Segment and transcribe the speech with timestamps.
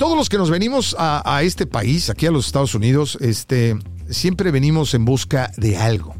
[0.00, 3.78] todos los que nos venimos a, este país, aquí a los Estados Unidos, este,
[4.08, 6.16] siempre venimos en busca de algo,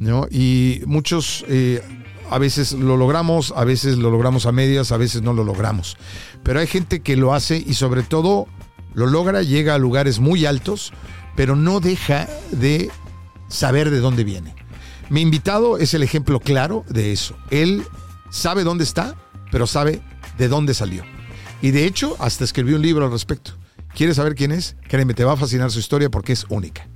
[0.00, 0.26] ¿no?
[0.28, 1.80] Y muchos eh,
[2.28, 5.96] a veces lo logramos, a veces lo logramos a medias, a veces no lo logramos.
[6.42, 8.48] Pero hay gente que lo hace y sobre todo
[8.94, 10.92] lo logra, llega a lugares muy altos,
[11.36, 12.90] pero no deja de
[13.46, 14.56] saber de dónde viene.
[15.08, 17.36] Mi invitado es el ejemplo claro de eso.
[17.50, 17.84] Él
[18.28, 19.14] sabe dónde está,
[19.52, 20.02] pero sabe
[20.36, 21.04] de dónde salió.
[21.62, 23.52] Y de hecho, hasta escribió un libro al respecto.
[23.94, 24.76] ¿Quieres saber quién es?
[24.88, 26.88] Créeme, te va a fascinar su historia porque es única.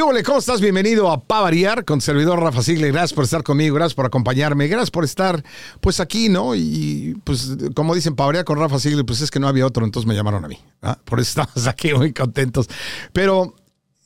[0.00, 0.22] ¿Qué hola?
[0.22, 0.62] ¿Cómo estás?
[0.62, 2.90] Bienvenido a Pavariar con servidor Rafa Sigle.
[2.90, 5.44] Gracias por estar conmigo, gracias por acompañarme, gracias por estar
[5.82, 6.54] pues aquí, ¿no?
[6.54, 10.08] Y pues como dicen, Pavariar con Rafa Sigle, pues es que no había otro, entonces
[10.08, 10.58] me llamaron a mí.
[10.80, 10.98] ¿ah?
[11.04, 12.66] Por eso estamos aquí muy contentos.
[13.12, 13.54] Pero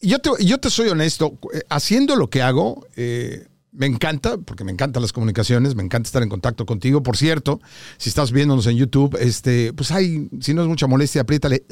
[0.03, 4.73] yo te, yo te soy honesto, haciendo lo que hago, eh, me encanta, porque me
[4.73, 7.05] encantan las comunicaciones, me encanta estar en contacto contigo.
[7.05, 7.61] Por cierto,
[7.98, 11.62] si estás viéndonos en YouTube, este, pues hay, si no es mucha molestia, apriétale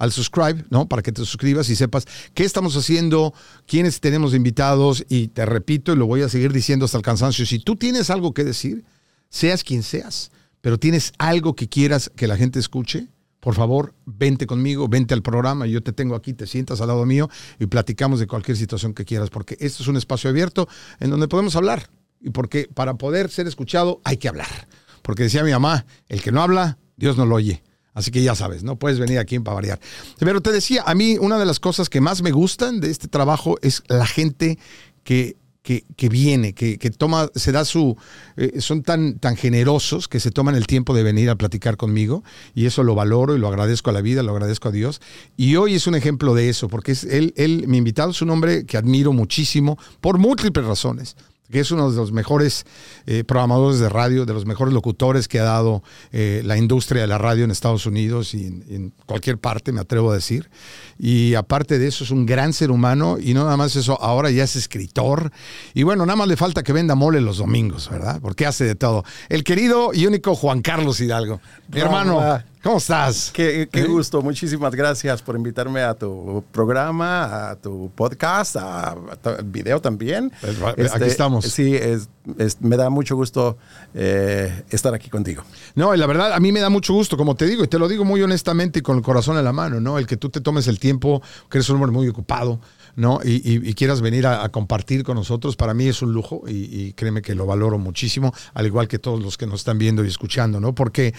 [0.00, 0.88] al subscribe, ¿no?
[0.88, 3.34] Para que te suscribas y sepas qué estamos haciendo,
[3.66, 7.44] quiénes tenemos invitados y te repito y lo voy a seguir diciendo hasta el cansancio,
[7.44, 8.84] si tú tienes algo que decir,
[9.28, 13.08] seas quien seas, pero tienes algo que quieras que la gente escuche,
[13.40, 17.04] por favor, vente conmigo, vente al programa, yo te tengo aquí, te sientas al lado
[17.04, 17.28] mío
[17.58, 20.66] y platicamos de cualquier situación que quieras, porque esto es un espacio abierto
[20.98, 21.90] en donde podemos hablar
[22.22, 24.66] y porque para poder ser escuchado hay que hablar.
[25.02, 27.62] Porque decía mi mamá, el que no habla, Dios no lo oye.
[27.92, 29.80] Así que ya sabes, no puedes venir aquí para variar.
[30.18, 33.08] Pero te decía, a mí una de las cosas que más me gustan de este
[33.08, 34.58] trabajo es la gente
[35.02, 37.96] que, que, que viene, que, que, toma, se da su,
[38.36, 42.22] eh, son tan, tan generosos que se toman el tiempo de venir a platicar conmigo
[42.54, 45.00] y eso lo valoro y lo agradezco a la vida, lo agradezco a Dios.
[45.36, 48.30] Y hoy es un ejemplo de eso, porque es él, él mi invitado es un
[48.30, 51.16] hombre que admiro muchísimo por múltiples razones
[51.50, 52.64] que es uno de los mejores
[53.06, 57.08] eh, programadores de radio, de los mejores locutores que ha dado eh, la industria de
[57.08, 60.50] la radio en Estados Unidos y en, en, cualquier parte, me atrevo a decir.
[60.98, 64.30] Y aparte de eso, es un gran ser humano y no nada más eso, ahora
[64.30, 65.32] ya es escritor.
[65.74, 68.20] Y bueno, nada más le falta que venda mole los domingos, ¿verdad?
[68.20, 69.04] Porque hace de todo.
[69.28, 71.40] El querido y único Juan Carlos Hidalgo.
[71.68, 73.30] Mi hermano, ¿Cómo estás?
[73.32, 79.16] Qué, qué, gusto, muchísimas gracias por invitarme a tu programa, a tu podcast, a, a
[79.16, 80.30] tu video también.
[80.42, 81.46] Pues, este, aquí estamos.
[81.46, 83.56] Sí, es, es, me da mucho gusto
[83.94, 85.42] eh, estar aquí contigo.
[85.74, 87.78] No, y la verdad, a mí me da mucho gusto, como te digo, y te
[87.78, 89.98] lo digo muy honestamente y con el corazón en la mano, ¿no?
[89.98, 92.60] El que tú te tomes el tiempo, que eres un hombre muy ocupado,
[93.00, 93.20] ¿no?
[93.24, 96.42] Y, y, y quieras venir a, a, compartir con nosotros, para mí es un lujo
[96.46, 99.78] y, y, créeme que lo valoro muchísimo, al igual que todos los que nos están
[99.78, 100.74] viendo y escuchando, ¿no?
[100.74, 101.14] Porque,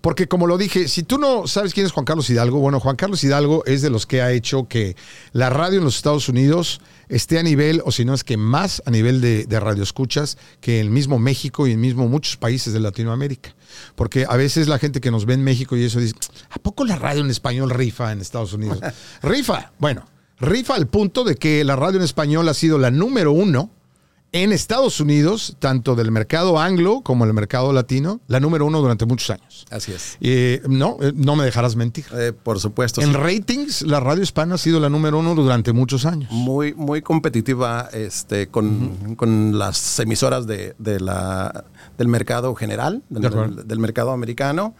[0.00, 2.94] porque como lo dije, si tú no sabes quién es Juan Carlos Hidalgo, bueno, Juan
[2.94, 4.96] Carlos Hidalgo es de los que ha hecho que
[5.32, 8.80] la radio en los Estados Unidos esté a nivel, o si no es que más
[8.86, 12.72] a nivel de, de radio escuchas que el mismo México y el mismo muchos países
[12.72, 13.54] de Latinoamérica.
[13.96, 16.14] Porque a veces la gente que nos ve en México y eso dice,
[16.50, 18.78] ¿a poco la radio en español rifa en Estados Unidos?
[19.22, 20.04] rifa, bueno,
[20.38, 23.70] rifa al punto de que la radio en español ha sido la número uno
[24.34, 29.06] en Estados Unidos, tanto del mercado anglo como el mercado latino, la número uno durante
[29.06, 29.64] muchos años.
[29.70, 30.18] Así es.
[30.20, 32.04] Eh, no, no me dejarás mentir.
[32.12, 33.00] Eh, por supuesto.
[33.00, 33.16] En sí.
[33.16, 36.32] ratings, la radio hispana ha sido la número uno durante muchos años.
[36.32, 39.16] Muy, muy competitiva este, con, uh -huh.
[39.16, 41.66] con las emisoras de, de la,
[41.96, 44.74] del mercado general, del, mercado americano.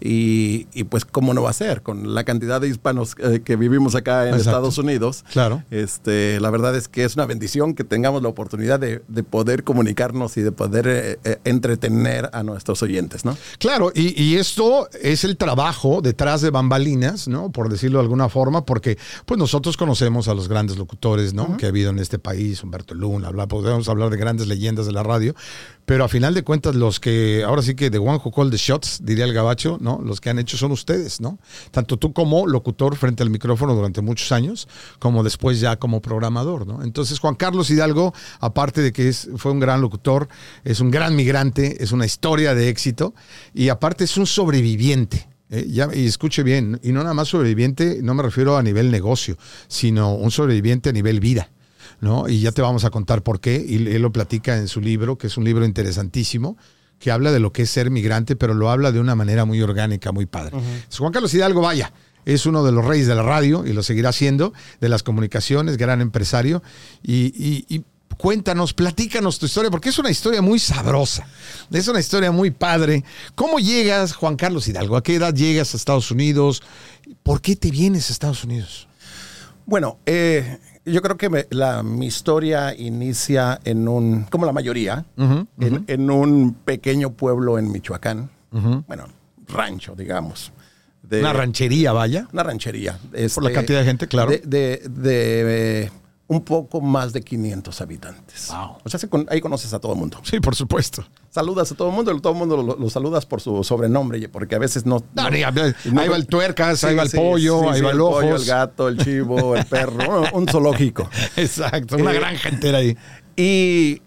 [0.00, 1.82] Y, y, pues, ¿cómo no va a ser?
[1.82, 4.50] Con la cantidad de hispanos eh, que vivimos acá en Exacto.
[4.50, 5.24] Estados Unidos.
[5.32, 5.64] Claro.
[5.72, 9.64] Este, la verdad es que es una bendición que tengamos la oportunidad de, de poder
[9.64, 13.36] comunicarnos y de poder eh, eh, entretener a nuestros oyentes, ¿no?
[13.58, 17.50] Claro, y, y, esto es el trabajo detrás de bambalinas, ¿no?
[17.50, 21.44] Por decirlo de alguna forma, porque pues nosotros conocemos a los grandes locutores, ¿no?
[21.44, 21.56] Uh -huh.
[21.56, 24.92] Que ha habido en este país, Humberto Luna, habla, podemos hablar de grandes leyendas de
[24.92, 25.34] la radio,
[25.90, 28.56] pero a final de cuentas los que, ahora sí que de one who call the
[28.56, 30.00] shots, diría el gabacho, ¿no?
[30.04, 31.40] Los que han hecho son ustedes, ¿no?
[31.72, 34.68] Tanto tú como locutor frente al micrófono durante muchos años,
[35.00, 36.84] como después ya como programador, ¿no?
[36.84, 40.28] Entonces Juan Carlos Hidalgo, aparte de que es, fue un gran locutor,
[40.64, 43.14] es un gran migrante, es una historia de éxito
[43.54, 45.28] y aparte es un sobreviviente.
[45.52, 48.90] Eh, ya, y escuche bien, y no nada más sobreviviente, no me refiero a nivel
[48.90, 51.50] negocio, sino un sobreviviente a nivel vida.
[52.00, 52.28] ¿no?
[52.28, 55.18] Y ya te vamos a contar por qué, y él lo platica en su libro,
[55.18, 56.56] que es un libro interesantísimo,
[56.98, 59.60] que habla de lo que es ser migrante, pero lo habla de una manera muy
[59.62, 60.56] orgánica, muy padre.
[60.56, 60.98] Uh -huh.
[60.98, 61.92] Juan Carlos Hidalgo, vaya,
[62.24, 65.76] es uno de los reyes de la radio y lo seguirá siendo, de las comunicaciones,
[65.76, 66.62] gran empresario,
[67.02, 67.84] y, y, y
[68.20, 71.26] cuéntanos, platícanos tu historia, porque es una historia muy sabrosa,
[71.70, 73.02] es una historia muy padre.
[73.34, 74.96] ¿Cómo llegas, Juan Carlos Hidalgo?
[74.96, 76.62] ¿A qué edad llegas a Estados Unidos?
[77.22, 78.86] ¿Por qué te vienes a Estados Unidos?
[79.66, 85.04] Bueno, eh, yo creo que me- la, mi historia inicia en un, como la mayoría,
[85.16, 88.30] en, en un pequeño pueblo en Michoacán.
[88.50, 89.06] Bueno,
[89.48, 90.52] rancho, digamos.
[91.02, 92.28] De- Una ranchería, vaya.
[92.32, 92.98] Una ranchería.
[92.98, 94.30] Por la este, cantidad de gente, claro.
[94.30, 95.90] De, de- de,
[96.30, 98.48] un poco más de 500 habitantes.
[98.50, 98.76] Wow.
[98.84, 99.00] O sea,
[99.30, 100.20] ahí conoces a todo el mundo.
[100.22, 101.04] Sí, por supuesto.
[101.28, 104.54] Saludas a todo el mundo, todo el mundo lo, lo saludas por su sobrenombre, porque
[104.54, 105.02] a veces no...
[105.14, 105.30] No, no-
[105.90, 108.00] no- ahí va el tuercas, ahí Sí, va el sí, pollo, sí, ahí va el
[108.00, 108.22] ojos.
[108.22, 111.10] pollo, el gato, el chivo, el perro, un, zoológico.
[111.36, 112.96] Exacto, una Eh, granja entera ahí.
[113.36, 114.00] Y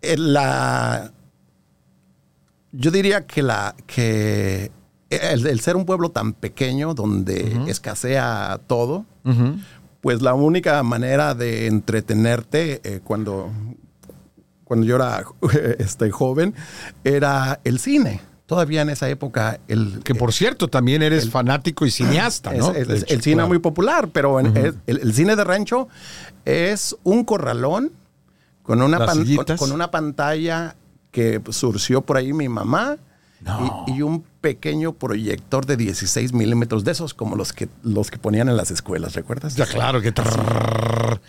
[0.00, 1.12] eh, la.
[2.72, 3.74] Yo diría que la.
[3.86, 4.70] que
[5.10, 9.04] el, el ser un pueblo tan pequeño donde escasea todo,
[10.02, 13.50] pues la única manera de entretenerte eh, cuando,
[14.64, 15.24] cuando yo era
[15.78, 16.54] este, joven
[17.04, 18.20] era el cine.
[18.46, 22.72] Todavía en esa época el, Que por cierto, también eres fanático y cineasta, ¿no?
[22.72, 23.48] es- hecho, el cine claro.
[23.48, 25.88] muy popular, pero en- el, el cine de rancho
[26.44, 27.92] es un corralón
[28.62, 29.24] con una, pan-
[29.56, 30.76] con una pantalla
[31.10, 32.96] que surció por ahí mi mamá
[33.44, 33.84] No.
[33.88, 38.18] y, y un pequeño proyector de 16 milímetros de esos como los que, los que
[38.18, 39.56] ponían en las escuelas, ¿recuerdas?
[39.56, 40.12] Ya, claro que.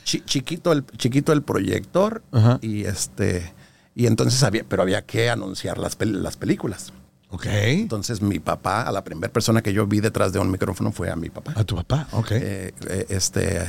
[0.04, 2.60] Chi- chiquito, el, chiquito el proyector Ajá.
[2.62, 3.54] y este...
[3.96, 6.94] Y entonces había, pero había que anunciar las, pel- las películas.
[7.30, 7.46] Ok.
[7.48, 11.12] Entonces mi papá, a la primera persona que yo vi detrás de un micrófono fue
[11.12, 11.54] a mi papá.
[11.56, 12.32] A tu papá, ok.
[12.32, 13.62] Eh, eh, este,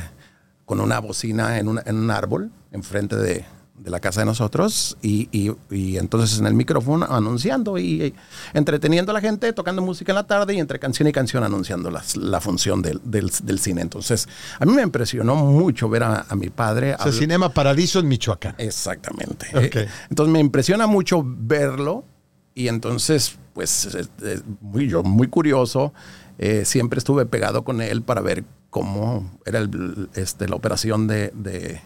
[0.65, 3.45] con una bocina en, una- en un árbol enfrente de,
[3.77, 8.13] de la casa de nosotros y, y- y entonces en el micrófono anunciando y, y
[8.53, 11.91] entreteniendo a la gente, tocando música en la tarde y entre canción y canción anunciando
[11.91, 13.81] las- la función del, del- del cine.
[13.81, 14.27] Entonces
[14.59, 16.95] a mí me impresionó mucho ver a, a mi padre.
[16.95, 18.55] o sea, Cinema Paradiso en Michoacán.
[18.57, 19.47] Exactamente.
[19.53, 19.75] Ok.
[19.75, 22.05] Eh, Entonces me impresiona mucho verlo
[22.53, 25.93] y entonces, pues, eh, eh, muy, yo muy curioso,
[26.37, 31.31] eh, siempre estuve pegado con él para ver cómo era el- este, la operación de,
[31.35, 31.81] de-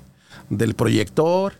[0.51, 1.53] del proyector.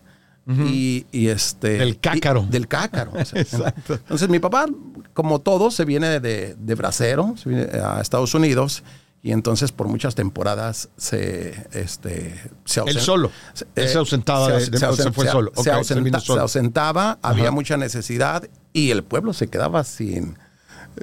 [0.66, 2.44] Y, y este Del cácaro.
[2.48, 3.12] y- del cácaro.
[3.14, 3.94] o sea, Exacto.
[3.94, 4.66] Entonces mi papá,
[5.14, 8.82] como todo, se viene de, de bracero se viene a Estados Unidos
[9.22, 13.30] y entonces por muchas temporadas se, este, se Él ausen- solo.
[13.74, 15.52] Él se ausentaba de- de- ausen- se fue solo.
[15.62, 16.38] se ausenta- vino solo.
[16.38, 20.36] se ausentaba, había mucha necesidad y el pueblo se quedaba sin...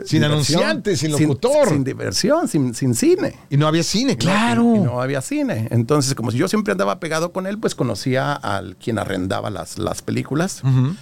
[0.05, 0.31] Sin diversión,
[0.61, 1.69] anunciante, sin locutor.
[1.69, 3.35] Sin, diversión, sin, sin cine.
[3.49, 4.75] Y no había cine, claro.
[4.75, 5.67] Y, y no había cine.
[5.71, 9.77] Entonces, como si yo siempre andaba pegado con él, pues conocía al quien arrendaba las,
[9.79, 10.61] las películas.
[10.63, 10.95] Ujú.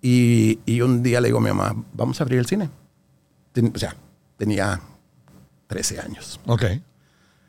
[0.00, 2.70] y, y un día le digo a mi mamá, vamos a abrir el cine.
[3.52, 3.94] Ten- o sea,
[4.38, 4.80] tenía
[5.66, 6.40] 13 años.
[6.46, 6.64] Ok.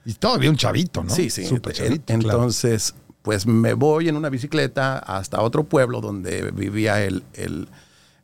[0.06, 1.10] Y todavía un chavito, ¿no?
[1.14, 1.46] Sí, sí.
[1.46, 2.04] Súper chavito.
[2.06, 2.22] claro.
[2.24, 7.70] entonces, pues me voy en una bicicleta hasta otro pueblo donde vivía el, el-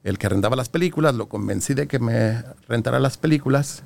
[0.10, 1.16] el que arrendaba las películas.
[1.16, 3.84] Lo convencí de que me rentara las películas.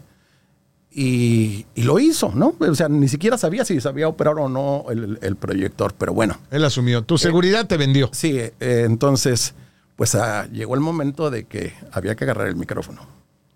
[0.96, 2.56] Y, y lo hizo, ¿no?
[2.60, 6.38] O sea, ni siquiera sabía si sabía operar o no el, el proyector, pero bueno.
[6.52, 7.04] Él asumió.
[7.04, 8.10] Tu seguridad te vendió.
[8.14, 9.56] Sí, eh, entonces,
[9.96, 13.08] pues ah, llegó el momento de que había que agarrar el micrófono.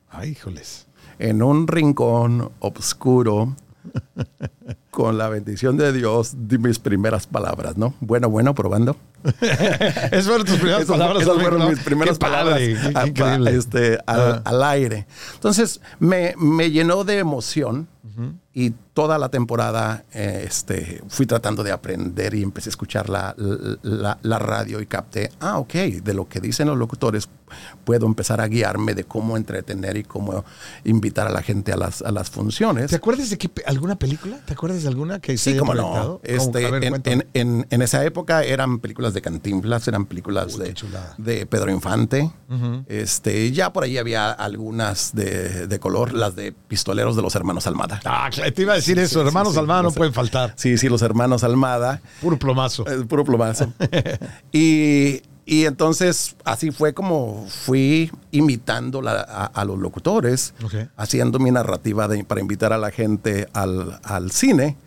[0.09, 0.87] Ay, híjoles.
[1.19, 3.55] En un rincón oscuro,
[4.91, 7.93] con la bendición de Dios, di mis primeras palabras, ¿no?
[7.99, 8.95] Bueno, bueno, probando.
[10.11, 11.23] Esas fueron tus primeras palabras.
[11.23, 11.69] esas fueron ¿no?
[11.69, 13.55] mis primeras padre, palabras a- increíble.
[13.57, 14.41] este, al, Ah.
[14.45, 15.05] al aire.
[15.35, 17.87] Entonces me, me llenó de emoción
[18.59, 23.35] y toda la temporada eh, este, fui tratando de aprender y empecé a escuchar la,
[23.83, 25.73] la- la radio y capté, ah, ok,
[26.03, 27.29] de lo que dicen los locutores
[27.85, 30.43] puedo empezar a guiarme de cómo entretener y cómo
[30.83, 32.89] invitar a la gente a las, a las funciones.
[32.89, 34.37] ¿Te acuerdas de qué, alguna película?
[34.43, 36.19] ¿Te acuerdas de alguna que se Sí, como no.
[36.23, 40.73] Este, ver, en, en- en- en esa época eran películas de Cantinflas, eran películas Uy,
[41.17, 42.31] de, de Pedro Infante.
[42.87, 47.67] Este, ya por ahí había algunas de, de color, las de Pistoleros de los Hermanos
[47.67, 48.01] Almada.
[48.03, 49.21] Ah, claro, te iba a decir Sí, eso.
[49.21, 49.59] sí, Hermanos sí.
[49.59, 50.53] Almada no pueden faltar.
[50.55, 52.01] Sí, sí, los Hermanos Almada.
[52.21, 52.85] Puro plomazo.
[52.87, 53.71] Eh, puro plomazo.
[54.51, 60.53] y, y entonces así fue como fui imitando la- a, a los locutores,
[60.95, 64.77] haciendo mi narrativa de- para invitar a la gente al, al cine.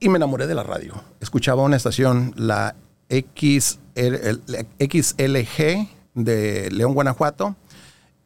[0.00, 0.94] Y me enamoré de la radio.
[1.20, 2.74] Escuchaba una estación, la
[3.08, 7.56] XL, el- la XLG de León, Guanajuato,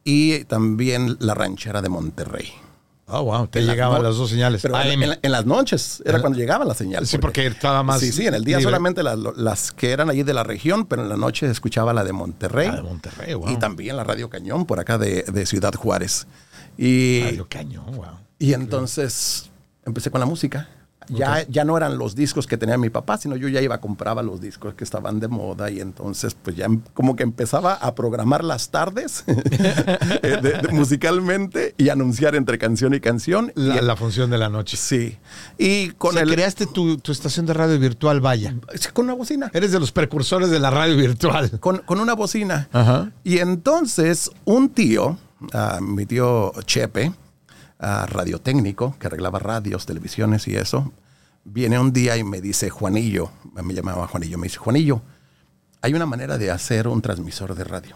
[0.03, 2.51] y también la ranchera de Monterrey.
[3.11, 3.47] Ah, wow.
[3.47, 4.61] Te las llegaban no- las dos señales.
[4.61, 7.05] Pero en, en- en las noches era cuando llegaba la señal.
[7.05, 8.71] Sí, porque estaba más Sí, sí, en el día libre.
[8.71, 12.03] solamente las, las que eran allí de la región, pero en la noche escuchaba la
[12.03, 12.69] de Monterrey.
[12.71, 13.49] Ah, de Monterrey, wow.
[13.49, 16.27] Y también la Radio Cañón por acá de, de Ciudad Juárez.
[16.77, 18.05] Y, Radio Cañón, wow.
[18.39, 19.49] y entonces
[19.85, 20.69] empecé con la música.
[21.17, 24.21] Ya, ya no eran los discos que tenía mi papá, sino yo ya iba, compraba
[24.23, 27.93] los discos que estaban de moda y entonces pues ya em- como que empezaba a
[27.95, 33.51] programar las tardes eh, de- de- musicalmente y anunciar entre canción y canción.
[33.55, 34.77] La, y, la función de la noche.
[34.77, 35.17] Sí.
[35.57, 36.31] Y con O sea, el...
[36.31, 38.55] creaste tu, tu estación de radio virtual, vaya.
[38.93, 39.49] Con una bocina.
[39.53, 41.59] Eres de los precursores de la radio virtual.
[41.59, 42.69] Con, con una bocina.
[42.71, 43.11] Ajá.
[43.23, 45.17] Y entonces un tío,
[45.53, 47.11] ah, mi tío Chepe,
[47.79, 50.91] ah, radiotécnico, que arreglaba radios, televisiones y eso,
[51.43, 55.01] viene un día y me dice, Juanillo, me llamaba Juanillo, me dice, Juanillo,
[55.81, 57.95] hay una manera de hacer un transmisor de radio.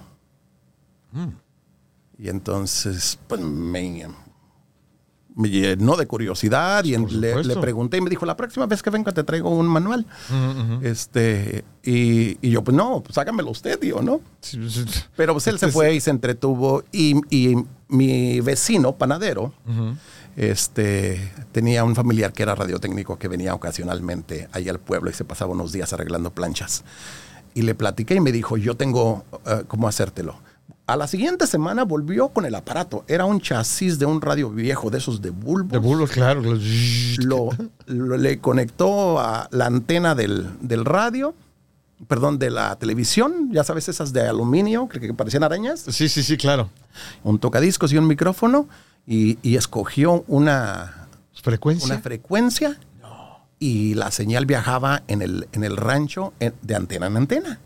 [2.18, 4.08] Y entonces, pues me,
[5.36, 9.12] me llenó de curiosidad y le, pregunté y me dijo, la próxima vez que venga
[9.12, 10.06] te traigo un manual.
[10.82, 14.22] este, y, y yo, pues no, pues hágamelo usted, tío, ¿no?
[15.16, 17.56] Pero pues él se fue y se entretuvo y, y
[17.88, 19.54] mi vecino panadero
[20.36, 25.24] este, tenía un familiar que era radiotécnico que venía ocasionalmente ahí al pueblo y se
[25.26, 26.84] pasaba unos días arreglando planchas.
[27.54, 30.36] Y le platiqué y me dijo, yo tengo eh, cómo hacértelo.
[30.88, 33.06] A la siguiente semana volvió con el aparato.
[33.08, 36.42] Era un chasis de un radio viejo, de esos de bulbos De bulbos, claro.
[36.44, 37.50] lo,
[37.88, 41.34] lo- le conectó a la antena del, del radio,
[42.08, 46.22] perdón, de la televisión, ya sabes, esas de aluminio que, que parecían arañas, Sí, sí,
[46.22, 46.70] sí, claro.
[47.24, 48.68] un tocadiscos y un micrófono,
[49.08, 51.08] y, y escogió una,
[51.42, 51.86] Frecuencia.
[51.94, 52.80] una frecuencia
[53.60, 57.60] y la señal viajaba en el, en el rancho en- de antena en antena.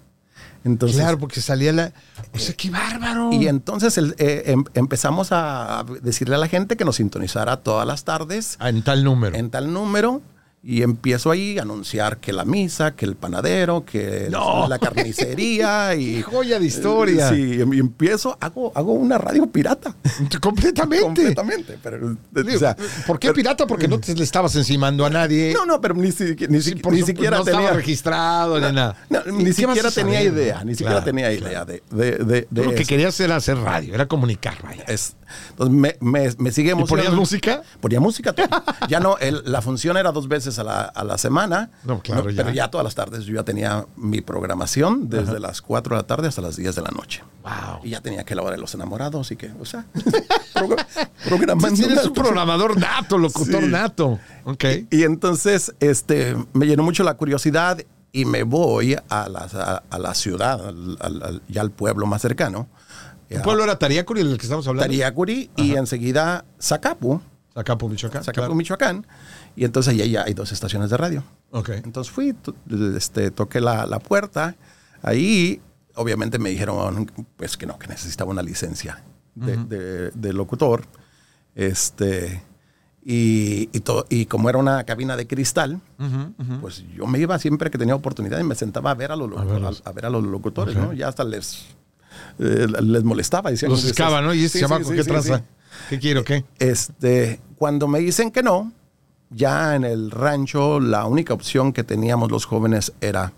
[0.66, 1.94] Entonces, claro, porque salía la.
[2.34, 3.32] O sea, qué bárbaro.
[3.32, 7.88] y entonces el- eh, em- empezamos a decirle a la gente que nos sintonizara todas
[7.88, 9.36] las tardes Ah, en tal número.
[9.38, 10.22] en tal número
[10.62, 14.68] y empiezo ahí a anunciar que la misa, que el panadero, que No.
[14.68, 17.30] la carnicería y ¡Qué joya de historia!
[17.30, 19.96] Sí, y empiezo, hago, hago una radio pirata.
[20.42, 21.04] Completamente.
[21.06, 21.78] Completamente.
[21.82, 22.76] Pero, Digo, o sea,
[23.08, 23.68] ¿Por qué pero- pirata?
[23.68, 25.54] Porque no te le estabas encimando a nadie.
[25.54, 28.60] No, no, pero ni, si- ni, Sí, si- por ni siquiera no tenía estaba registrado
[28.60, 28.98] ni nada.
[29.10, 30.34] No, ¿Y ni siquiera tenía saber?
[30.34, 33.38] idea, ni siquiera Claro, tenía idea de, de, de, Tú de lo que querías era
[33.38, 34.84] hacer radio, era comunicar, vaya.
[34.88, 35.16] Es-
[35.52, 37.16] entonces me, me, me sigue ¿Y ponías emocionando.
[37.18, 37.62] música?
[37.80, 38.34] Ponía música.
[38.90, 41.70] ya no, el- la función era dos veces a la, a la semana.
[41.84, 42.38] No, claro, ya.
[42.44, 46.08] Pero ya todas las tardes yo ya tenía mi programación desde las 4 de la
[46.08, 47.22] tarde hasta las 10 de la noche.
[47.44, 47.82] Wow.
[47.84, 49.86] Y ya tenía que la hora de los enamorados y que, o sea,
[50.56, 50.86] progr-
[51.28, 51.84] programando.
[51.86, 53.70] Eres un programador nato, locutor Sí.
[53.70, 54.20] nato.
[54.46, 54.64] Ok.
[54.90, 57.80] Y entonces este, me llenó mucho la curiosidad
[58.12, 62.06] y me voy a la, a, a la ciudad, al, al- al- ya al pueblo
[62.08, 62.68] más cercano.
[63.30, 64.88] ¿Tu pueblo era Tariacuri, del que estamos hablando?
[64.88, 67.22] Tariacuri y enseguida Zacapu,
[67.54, 68.24] Zacapu, Michoacán.
[68.24, 68.56] Zacapu, claro.
[68.56, 69.06] Michoacán.
[69.60, 71.22] Y entonces ahí hay dos estaciones de radio.
[71.52, 71.70] Ok.
[71.84, 72.34] Entonces fui,
[72.96, 74.56] este, toqué la, la puerta.
[75.02, 75.60] Ahí,
[75.96, 79.04] obviamente, me dijeron pues que no, que necesitaba una licencia
[79.36, 80.84] de, de- de locutor.
[81.56, 82.42] Este,
[83.04, 85.82] y, y, to- y como era una cabina de cristal,
[86.62, 89.30] pues yo me iba siempre que tenía oportunidad y me sentaba a ver a los,
[89.30, 89.82] locu- verlos.
[89.86, 90.82] a, a ver a los locutores, Ok.
[90.84, 90.94] ¿no?
[90.94, 91.66] Ya hasta les,
[92.40, 93.52] eh, les molestaba.
[93.52, 94.34] decían, Los "Dices, escava, ¿no?
[94.34, 95.38] Y ese sí, sí, ¿qué sí, tranza?
[95.40, 95.44] sí.
[95.90, 96.46] ¿Qué quiero, qué?
[96.60, 98.72] Este, cuando me dicen que no,
[99.30, 103.34] ya en el rancho la única opción que teníamos los jóvenes era,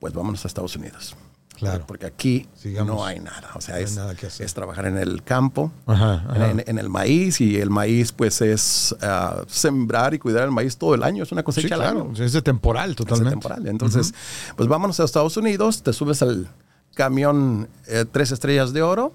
[0.00, 1.16] pues vámonos a Estados Unidos.
[1.56, 1.84] Claro.
[1.86, 2.94] Porque aquí Sigamos.
[2.94, 3.50] no hay nada.
[3.54, 4.44] O sea, No es, nada que hacer.
[4.44, 6.50] es trabajar en el campo, Ajá, ajá.
[6.50, 10.76] En, en el maíz, y el maíz pues es ah, sembrar y cuidar el maíz
[10.76, 11.22] todo el año.
[11.22, 12.10] Es una cosecha Sí, claro.
[12.12, 12.22] año.
[12.24, 13.30] Es de temporal, Es totalmente.
[13.30, 13.66] temporal.
[13.68, 14.12] Entonces,
[14.54, 16.46] pues vámonos a Estados Unidos, te subes al
[16.94, 19.14] camión eh, Tres Estrellas de Oro,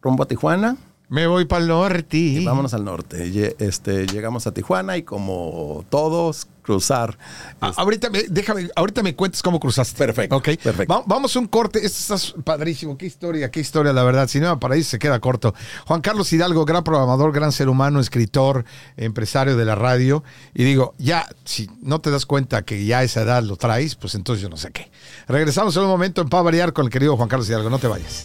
[0.00, 0.78] rumbo a Tijuana.
[1.10, 2.16] Me voy para el norte.
[2.18, 3.56] Y vámonos al norte.
[3.58, 7.16] Este, llegamos a Tijuana y como todos, cruzar.
[7.62, 9.96] Ah, ahorita, me, déjame, ahorita me cuentes cómo cruzaste.
[9.96, 10.50] Perfecto, Ok.
[10.62, 10.92] perfecto.
[10.92, 11.78] Va- vamos a un corte.
[11.82, 12.98] Esto está padrísimo.
[12.98, 14.28] Qué historia, qué historia, la verdad.
[14.28, 15.54] Cinema Paraíso se queda corto.
[15.86, 18.66] Juan Carlos Hidalgo, gran programador, gran ser humano, escritor,
[18.98, 20.22] empresario de la radio.
[20.52, 23.94] Y digo, ya, si no te das cuenta que ya a esa edad lo traes,
[23.94, 24.90] pues entonces yo no sé qué.
[25.26, 27.70] Regresamos en un momento en Pa Variar con el querido Juan Carlos Hidalgo.
[27.70, 28.24] No te vayas.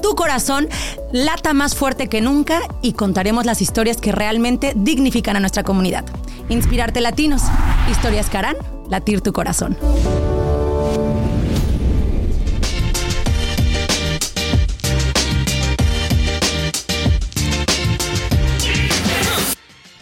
[0.00, 0.68] tu corazón
[1.12, 6.04] lata más fuerte que nunca y contaremos las historias que realmente dignifican a nuestra comunidad.
[6.48, 7.42] Inspirarte Latinos,
[7.90, 8.56] historias que harán
[8.88, 9.76] latir tu corazón.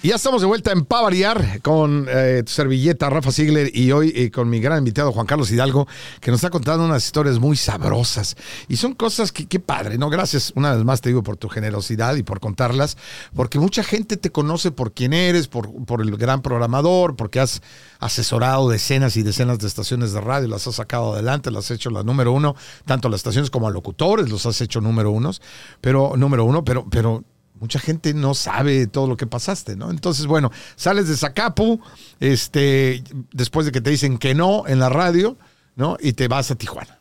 [0.06, 4.12] Y ya estamos de vuelta en Pavariar con eh, tu servilleta Rafa Ziegler y hoy
[4.14, 5.88] eh, con mi gran invitado Juan Carlos Hidalgo,
[6.20, 8.36] que nos está contando unas historias muy sabrosas.
[8.68, 10.08] Y son cosas que, qué padre, ¿no?
[10.08, 12.96] Gracias una vez más, te digo, por tu generosidad y por contarlas,
[13.34, 17.60] porque mucha gente te conoce por quién eres, por, por el gran programador, porque has
[17.98, 21.90] asesorado decenas y decenas de estaciones de radio, las has sacado adelante, las has hecho
[21.90, 25.42] la número uno, tanto las estaciones como a locutores los has hecho número unos,
[25.80, 27.24] pero número uno, pero, pero
[27.60, 29.90] mucha gente no sabe todo lo que pasaste, ¿no?
[29.90, 31.80] Entonces, bueno, sales de Zacapu,
[32.20, 35.36] este, después de que te dicen que no en la radio,
[35.74, 35.96] ¿no?
[36.00, 36.98] Y te vas a Tijuana.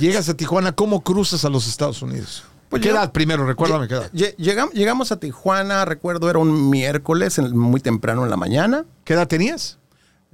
[0.00, 2.44] Llegas a Tijuana, ¿cómo cruzas a los Estados Unidos?
[2.68, 3.46] Pues ¿Qué yo- edad primero?
[3.46, 4.10] Recuérdame qué edad.
[4.12, 8.84] Lle- llegam- llegamos a Tijuana, recuerdo, era un miércoles, muy temprano en la mañana.
[9.04, 9.78] ¿Qué edad tenías?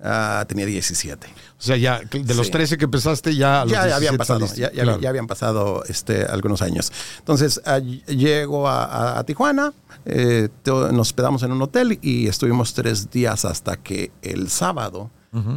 [0.03, 1.27] Ah, tenía 17.
[1.61, 2.53] O sea, ya de los Sí.
[2.53, 5.01] 13 que empezaste, ya a los ya, ya 17 habían pasado, ya, ya- Claro.
[5.01, 6.91] ya habían pasado este, algunos años.
[7.19, 9.75] Entonces, ah, llego a, a- a Tijuana,
[10.07, 15.11] eh, nos hospedamos en un hotel y estuvimos tres días hasta que el sábado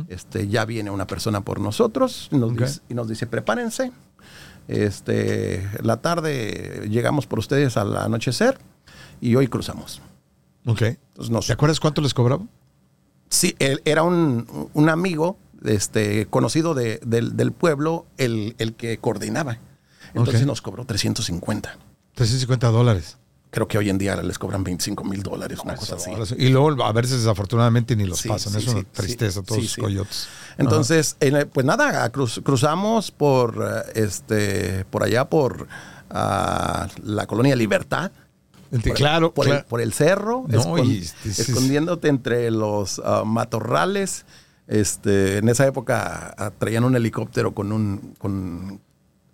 [0.10, 2.60] este, ya viene una persona por nosotros y nos, Ok.
[2.60, 3.92] dice, y nos dice, prepárense.
[4.68, 8.58] Este, la tarde llegamos por ustedes al anochecer
[9.20, 10.02] y hoy cruzamos.
[10.66, 10.82] Ok.
[10.82, 12.44] Entonces, nos, ¿Te acuerdas cuánto les cobraba?
[13.30, 18.98] Sí, él era un, un amigo este, conocido de- del, del pueblo, el, el que
[18.98, 19.58] coordinaba.
[20.14, 21.78] Entonces nos cobró 350.
[22.16, 23.18] 350 dólares.
[23.50, 26.12] Creo que hoy en día les cobran 25 mil dólares, una cosa así.
[26.38, 28.54] Y luego a veces desafortunadamente ni los Sí, pasan.
[28.54, 30.28] sí, es una sí, tristeza todos los coyotes.
[30.58, 35.68] Entonces, en el- pues nada, cruz- cruzamos por, eh, este, por allá, por
[36.10, 38.12] ah, la colonia Libertad.
[38.72, 39.60] Por, claro, por, claro.
[39.62, 44.26] El, por el cerro, No, escon- y este, escondiéndote entre los ah, matorrales.
[44.74, 48.80] Este, en esa época traían un helicóptero con un con,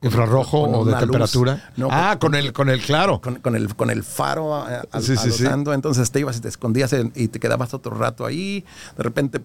[0.02, 1.72] infrarrojo o de temperatura.
[1.78, 3.22] No, ah, con- con el, con el claro.
[3.22, 5.46] con, con el, con el faro al- Sí, sí.
[5.46, 8.66] Entonces te ibas y te escondías en- y te quedabas otro rato ahí.
[8.98, 9.42] De repente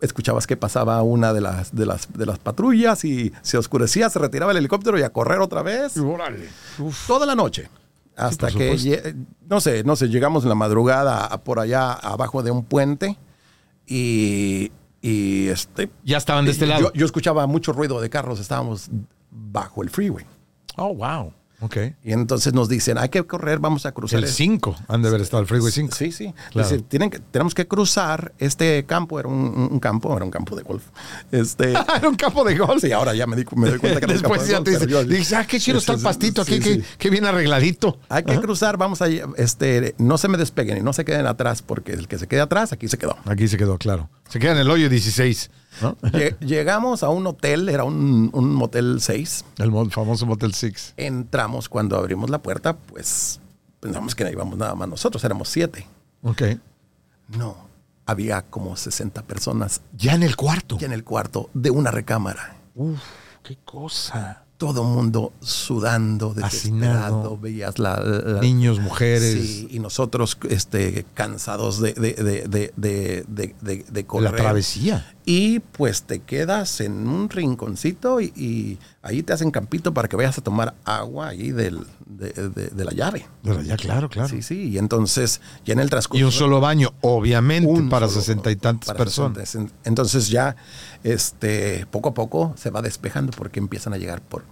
[0.00, 4.18] escuchabas que pasaba una de las, de las, de las patrullas y se oscurecía, se
[4.18, 5.96] retiraba el helicóptero y a correr otra vez.
[5.98, 6.48] Órale.
[7.06, 7.68] Toda la noche.
[8.16, 9.14] Hasta que,
[9.48, 13.16] no sé, no sé, llegamos en la madrugada a- por allá abajo de un puente
[13.86, 15.90] y, y este...
[16.04, 16.92] Ya estaban de este yo- lado.
[16.94, 18.88] Yo, escuchaba mucho ruido de carros, estábamos
[19.30, 20.24] bajo el freeway.
[20.76, 21.32] Oh, wow.
[21.60, 21.76] Ok.
[22.04, 24.18] Y entonces nos dicen, hay que correr, vamos a cruzar.
[24.20, 25.92] El el- 5 han de haber estado el Freeway 5.
[25.92, 26.32] Sí, sí.
[26.52, 26.68] Claro.
[26.68, 30.54] Dice, tienen que, tenemos que cruzar este campo, era un, un campo, era un campo
[30.54, 30.84] de golf.
[31.32, 32.80] Este, Era un campo de golf.
[32.80, 34.58] sí, ahora ya me, di, me doy cuenta que era un Después campo de ya
[34.58, 36.84] golf, te dice, yo- dices, ah, qué chido está el Sí, pastito aquí, sí, qué,
[36.96, 37.98] qué bien arregladito.
[38.08, 41.62] Hay que cruzar, vamos a, este, no se me despeguen y no se queden atrás,
[41.62, 43.16] porque el que se quede atrás, aquí se quedó.
[43.24, 44.08] Aquí se quedó, claro.
[44.28, 45.50] Se queda en el hoyo 16,
[45.82, 45.96] ¿no?
[45.98, 49.44] Lle- Llegamos a un hotel, era un, un motel 6.
[49.58, 50.94] El mo- famoso Motel 6.
[50.96, 53.40] Entramos, cuando abrimos la puerta, pues
[53.80, 55.86] pensamos que íbamos nada más nosotros, éramos siete.
[56.22, 56.42] Ok.
[57.28, 57.56] No,
[58.06, 60.78] había como 60 personas Ya en el cuarto.
[60.78, 62.56] ya en el cuarto de una recámara.
[62.74, 62.98] Uf,
[63.42, 64.44] qué cosa.
[64.58, 69.32] Todo mundo sudando, desesperado, veías la, la- Niños, mujeres.
[69.32, 73.24] Sí, y nosotros este, cansados de, de, de, de,
[73.88, 74.34] de La correr.
[74.36, 75.14] travesía.
[75.30, 80.16] Y pues te quedas en un rinconcito y, y ahí te hacen campito para que
[80.16, 83.26] vayas a tomar agua ahí del, de, de- de la llave.
[83.76, 84.26] Claro, claro.
[84.30, 86.18] Sí, sí, y entonces ya en el transcurso...
[86.18, 89.36] Y un solo baño, obviamente, para solo- sesenta y tantas personas.
[89.50, 89.74] 60.
[89.84, 90.56] Entonces ya
[91.04, 94.44] este, poco a poco se va despejando porque empiezan a llegar por,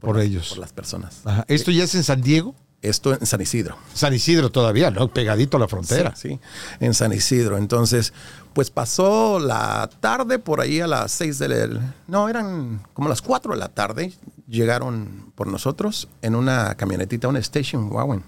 [0.00, 0.48] Por las- ellos.
[0.50, 1.22] Por las personas.
[1.24, 1.44] Ajá.
[1.48, 2.54] ¿Esto ya es en San Diego?
[2.82, 3.76] Esto en San Isidro.
[3.92, 5.12] San Isidro todavía, ¿no?
[5.12, 6.14] Pegadito a la frontera.
[6.16, 6.40] Sí, sí,
[6.80, 7.58] en San Isidro.
[7.58, 8.14] Entonces,
[8.52, 11.80] pues pasó la tarde por ahí a las seis del...
[12.08, 14.12] No, eran como las cuatro de la tarde.
[14.48, 18.24] Llegaron por nosotros en una camionetita, una station wagon.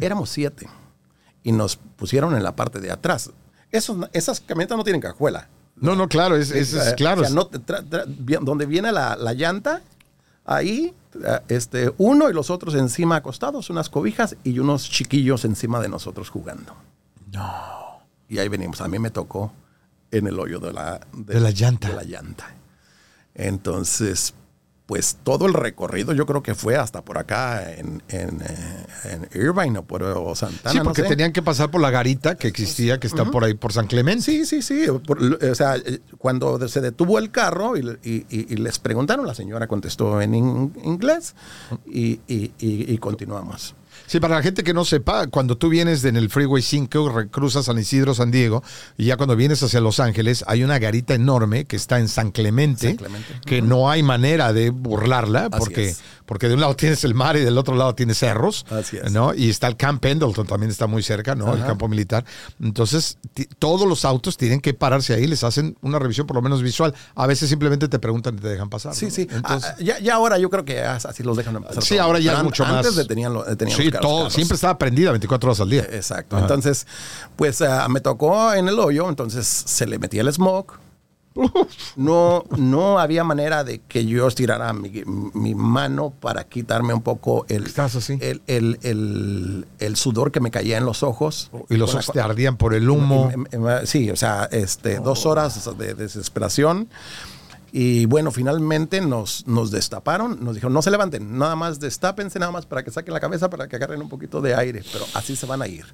[0.00, 0.68] Éramos siete.
[1.42, 3.30] Y nos pusieron en la parte de atrás.
[3.70, 5.48] Esos, esas camionetas no tienen cajuela.
[5.76, 7.22] No, no, claro, es, es- es Eh, claro.
[7.22, 9.80] o sea, no te tra- tra- vi- donde viene la, la llanta,
[10.44, 10.92] ahí,
[11.24, 15.88] eh, este, uno y los otros encima acostados, unas cobijas y unos chiquillos encima de
[15.88, 16.74] nosotros jugando.
[17.32, 17.77] No.
[18.28, 18.80] Y ahí venimos.
[18.80, 19.52] A mí me tocó
[20.10, 21.88] en el hoyo de la, De la llanta.
[21.88, 22.54] De la llanta.
[23.34, 24.34] Entonces,
[24.86, 29.28] pues todo el recorrido yo creo que fue hasta por acá en, en, eh, en
[29.40, 30.72] Irvine o por o Santana.
[30.72, 31.08] sí, no porque sé.
[31.08, 34.22] tenían que pasar por la garita que existía, que está por ahí, por San Clemente.
[34.22, 34.86] Sí, sí, sí.
[35.06, 39.34] Por- o sea, eh, cuando se detuvo el carro y, y- y- les preguntaron, la
[39.34, 41.34] señora contestó en in- inglés
[41.86, 43.74] y- y continuamos.
[44.08, 47.66] Sí, para la gente que no sepa, cuando tú vienes en el Freeway 5, cruzas
[47.66, 48.62] San Isidro, San Diego,
[48.96, 52.30] y ya cuando vienes hacia Los Ángeles, hay una garita enorme que está en San
[52.30, 53.34] Clemente, San Clemente.
[53.44, 56.00] que no hay manera de burlarla, Así porque, es.
[56.28, 59.10] Porque de un lado tienes el mar y del otro lado tienes cerros, Así es.
[59.10, 59.34] ¿no?
[59.34, 61.52] Y está el Camp Pendleton, también está muy cerca, ¿no?
[61.54, 62.24] El campo militar.
[62.62, 63.18] Entonces,
[63.58, 66.94] todos los autos tienen que pararse ahí, les hacen una revisión por lo menos visual.
[67.14, 68.94] A veces simplemente te preguntan y te dejan pasar.
[68.94, 69.10] Sí, ¿no?
[69.10, 69.26] sí.
[69.30, 71.82] Entonces, Ah, ya, ya ahora yo creo que así los dejan pasar.
[71.82, 72.04] Sí, todo.
[72.04, 72.74] ahora ya Pero es mucho más.
[72.76, 74.34] Antes detenían, lo- detenían sí, los carros, todo, carros.
[74.34, 75.86] siempre estaba prendida 24 horas al día.
[75.90, 76.36] Exacto.
[76.36, 76.44] Ajá.
[76.44, 76.86] Entonces,
[77.36, 80.78] pues ah, me tocó en el hoyo, entonces se le metía el smoke.
[81.96, 85.02] No, no había manera de que yo estirara mi,
[85.34, 88.18] mi mano para quitarme un poco el, Estás así.
[88.20, 91.50] el, el- el- el sudor que me caía en los ojos.
[91.68, 93.30] Y los ojos te ardían por el humo.
[93.84, 96.88] sí, o sea, este, dos horas de desesperación.
[97.70, 102.50] Y bueno, finalmente nos, nos destaparon, nos dijeron, no se levanten, nada más destápense, nada
[102.50, 105.36] más para que saquen la cabeza, para que agarren un poquito de aire, pero así
[105.36, 105.84] se van a ir.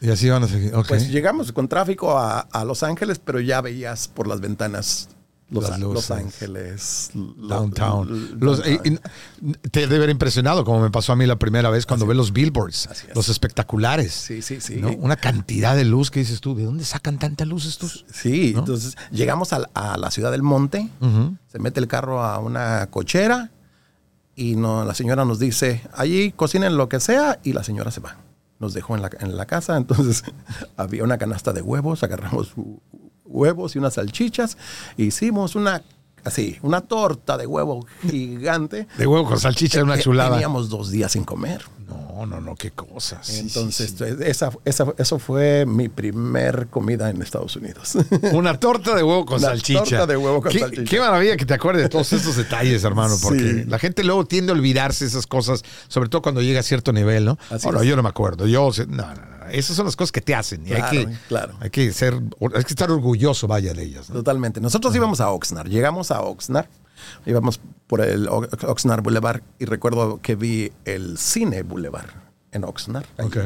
[0.00, 0.72] Y así van a seguir.
[0.88, 5.08] Pues llegamos con tráfico a, a Los Ángeles, pero ya veías por las ventanas
[5.50, 6.10] Los, Las Los luces.
[6.12, 7.10] Ángeles.
[7.14, 8.38] Downtown.
[8.40, 8.80] Los- downtown.
[8.84, 12.04] y- y- te debe haber impresionado, como me pasó a mí la primera vez cuando
[12.04, 12.18] Así ves es.
[12.18, 13.06] los billboards, es.
[13.16, 14.12] los espectaculares.
[14.12, 14.76] Sí, sí, sí.
[14.76, 14.90] ¿no?
[14.92, 18.04] Una cantidad de luz que dices tú, ¿de dónde sacan tanta luz estos?
[18.12, 18.60] Sí, ¿no?
[18.60, 20.88] entonces llegamos a, la- a la ciudad del monte,
[21.50, 23.50] se mete el carro a una cochera
[24.36, 28.00] y no, la señora nos dice, allí cocinen lo que sea y la señora se
[28.00, 28.16] va.
[28.60, 30.22] Nos dejó en la, en la casa, entonces
[30.76, 32.78] había una canasta de huevos, agarramos hu-
[33.24, 34.56] huevos y unas salchichas,
[34.96, 35.82] e hicimos una,
[36.24, 38.86] así, una torta de huevo gigante.
[38.98, 40.30] De huevo con salchicha, una chulada.
[40.32, 41.62] Teníamos dos días sin comer.
[41.88, 43.26] No, no, no, qué cosas.
[43.26, 44.14] Sí, Entonces, sí, sí.
[44.24, 47.96] Esa, esa- eso fue mi primer comida en Estados Unidos.
[48.32, 49.80] Una torta de huevo con Una salchicha.
[49.84, 50.84] torta de huevo con qué, salchicha.
[50.84, 54.52] Qué maravilla que te acuerdes de todos estos detalles, hermano, porque la gente luego tiende
[54.52, 57.38] a olvidarse esas cosas, sobre todo cuando llega a cierto nivel, ¿no?
[57.50, 57.88] Así Bueno, es.
[57.88, 58.46] yo no me acuerdo.
[58.46, 59.39] Yo, no, no, no.
[59.52, 61.54] Esas son las cosas que te hacen y hay, Claro, que, claro.
[61.60, 64.08] hay que ser, hay que estar orgulloso, vaya de ellas.
[64.10, 64.16] ¿no?
[64.16, 64.60] Totalmente.
[64.60, 65.68] Nosotros íbamos a Oxnard.
[65.68, 66.66] Llegamos a Oxnard.
[67.26, 72.10] Íbamos por el Oxnard Boulevard y recuerdo que vi el Cine Boulevard
[72.52, 73.06] en Oxnard.
[73.18, 73.26] ahí.
[73.26, 73.36] Ok.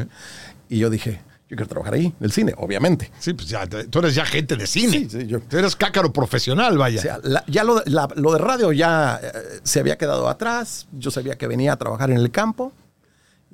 [0.69, 3.13] Y yo dije, yo quiero trabajar ahí, el cine, obviamente.
[3.21, 4.91] Sí, pues ya, tú eres ya gente de cine.
[4.93, 6.99] Sí, sí, yo- Tú eres cácaro profesional, vaya.
[6.99, 9.31] O sea, la- ya lo, la- lo de radio ya eh,
[9.63, 10.89] se había quedado atrás.
[10.93, 12.73] Yo sabía que venía a trabajar en el campo.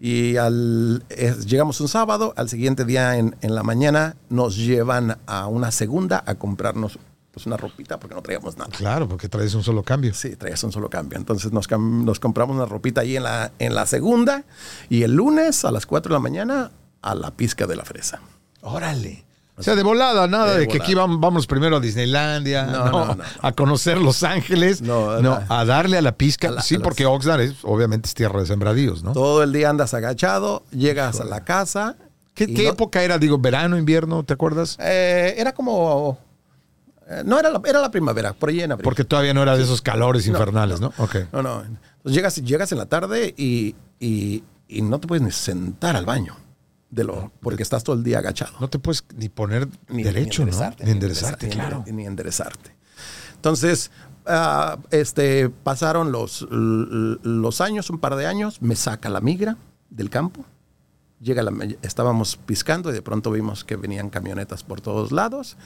[0.02, 5.18] Y al, eh, llegamos un sábado, al siguiente día en, en la mañana nos llevan
[5.26, 6.98] a una segunda a comprarnos
[7.32, 8.70] pues, una ropita porque no traíamos nada.
[8.70, 10.14] Claro, porque traes un solo cambio.
[10.14, 11.18] Sí, traías un solo cambio.
[11.18, 14.44] Entonces nos, nos compramos una ropita ahí en la, en la segunda
[14.88, 16.70] y el lunes a las 4 de la mañana
[17.02, 18.20] a la pizca de la fresa.
[18.62, 19.24] Órale.
[19.60, 22.84] O sea, de volada, nada de, De que aquí vamos, vamos primero a Disneylandia, No,
[22.86, 23.24] no, no, no, no.
[23.40, 25.44] a conocer Los Ángeles, No, no, no.
[25.48, 26.48] a darle a la pizca.
[26.48, 29.12] A la- sí, porque Oxnard es, obviamente es tierra de sembradíos, ¿no?
[29.12, 31.96] Todo el día andas agachado, llegas a la casa.
[32.34, 33.18] ¿Qué, no- época era?
[33.18, 34.76] Digo, verano, invierno, ¿te acuerdas?
[34.80, 36.18] Eh, era como...
[37.08, 38.84] eh, no, era la, era la primavera, por ahí en abril.
[38.84, 40.92] Porque todavía no era de esos calores No, infernales, ¿no?
[40.96, 41.16] Ok.
[41.32, 41.60] No, no.
[41.62, 46.06] Entonces llegas, llegas en la tarde y, y- y no te puedes ni sentar al
[46.06, 46.34] baño.
[46.90, 48.52] De lo, porque estás todo el día agachado.
[48.60, 50.56] No te puedes ni poner Ni- derecho, ni ¿no?
[50.56, 51.84] enderezarte, Ni enderezarte, ni claro.
[51.86, 52.74] Ni, enderezarte.
[53.36, 53.90] Entonces,
[54.26, 59.56] ah, este, pasaron los, los años, un par de años, me saca la migra
[59.88, 60.44] del campo.
[61.20, 65.56] Llega la, estábamos piscando y de pronto vimos que venían camionetas por todos lados.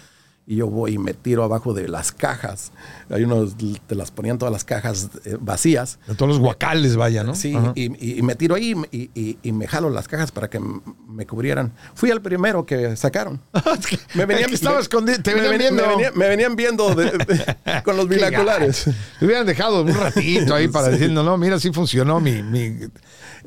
[0.46, 2.70] Y yo voy y me tiro abajo de las cajas.
[3.08, 3.54] Hay unos,
[3.86, 5.98] te las ponían todas las cajas eh, vacías.
[6.06, 7.34] De todos los guacales, vaya, ¿no?
[7.34, 10.60] Sí, y, me tiro ahí y, y- y me jalo las cajas para que
[11.08, 11.72] me cubrieran.
[11.94, 13.40] Fui el primero que sacaron.
[14.14, 15.82] Me que estaba escondido, te me venían venía- viendo.
[15.86, 18.84] Me, venía- me venían viendo de- de- con los binoculares.
[19.18, 22.42] Te hubieran dejado un ratito ahí para decir, no, no, mira, sí funcionó mi...
[22.42, 22.80] mi-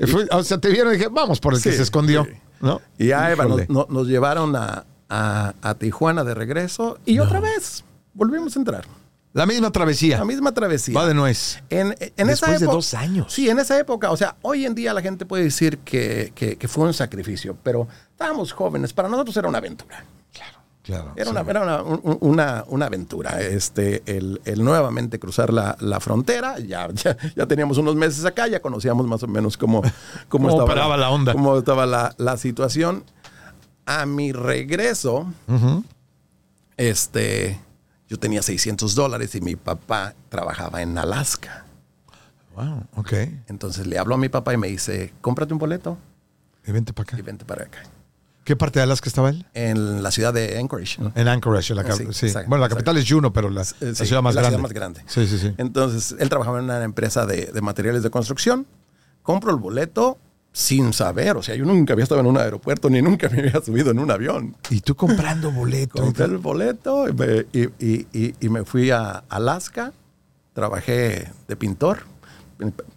[0.08, 2.32] Fue- o sea, te vieron y dije, vamos por el que Sí, se escondió, sí.
[2.62, 2.82] ¿no?
[2.98, 8.56] Y ya Eva, nos llevaron a, a- a Tijuana de regreso y otra vez volvimos
[8.56, 8.86] a entrar.
[9.34, 10.18] La misma travesía.
[10.18, 10.98] La misma travesía.
[10.98, 11.62] Va de nuez.
[11.70, 13.32] En, en esa Después de época- dos años.
[13.32, 14.10] Sí, en esa época.
[14.10, 17.56] O sea, hoy en día la gente puede decir que, que- que fue un sacrificio,
[17.62, 18.94] pero estábamos jóvenes.
[18.94, 20.04] Para nosotros era una aventura.
[20.34, 21.14] Claro, claro.
[21.16, 21.32] Era, sí.
[21.32, 23.40] una, era una, un- una- una aventura.
[23.42, 26.58] Este, el, el nuevamente cruzar la, la frontera.
[26.58, 29.84] Ya, ya, ya teníamos unos meses acá, ya conocíamos más o menos cómo,
[30.30, 31.34] cómo, Cómo estaba, la onda.
[31.34, 33.04] Cómo estaba la, la situación.
[33.88, 35.26] A mi regreso,
[36.78, 37.60] este,
[38.10, 41.66] yo tenía 600 dólares y mi papá trabajaba en Alaska.
[42.56, 43.14] Wow, ok.
[43.48, 45.98] Entonces le hablo a mi papá y me dice, cómprate un boleto
[46.66, 47.24] Y vente para y acá.
[47.26, 47.80] vente para acá.
[48.44, 49.46] ¿Qué parte de Alaska estaba él?
[49.54, 51.02] En la ciudad de Anchorage.
[51.02, 51.12] ¿no?
[51.16, 52.28] En Anchorage, la Sí, sí.
[52.28, 52.86] exacto, bueno, la exacto.
[52.86, 54.50] capital es Juneau, pero la, la ciudad más la grande.
[54.58, 55.04] ciudad más grande.
[55.06, 55.54] Sí, sí, sí.
[55.58, 58.66] Entonces, él trabajaba en una empresa de, de materiales de construcción.
[59.22, 60.18] Compro el boleto,
[60.58, 63.62] sin saber, o sea, yo nunca había estado en un aeropuerto ni nunca me había
[63.64, 64.56] subido en un avión.
[64.72, 66.02] Y tú comprando boleto.
[66.02, 69.94] Compré el boleto y me, y- y- y- me fui a Alaska,
[70.54, 72.00] trabajé de pintor,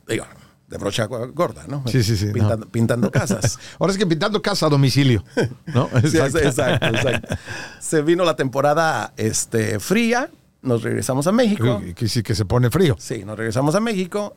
[0.09, 0.25] digo,
[0.69, 1.85] de brocha gorda, ¿no?
[1.87, 3.59] Sí, sí, sí, Pintando, pintando casas.
[3.79, 5.23] Ahora es que pintando casa a domicilio.
[5.67, 5.91] ¿no?
[6.09, 6.39] Sí, exacto,
[6.87, 7.37] exacto.
[7.79, 10.31] Se vino la temporada este, fría,
[10.63, 11.83] nos regresamos a México.
[11.95, 12.97] Que sí que se pone frío.
[12.99, 14.35] Sí, nos regresamos a México.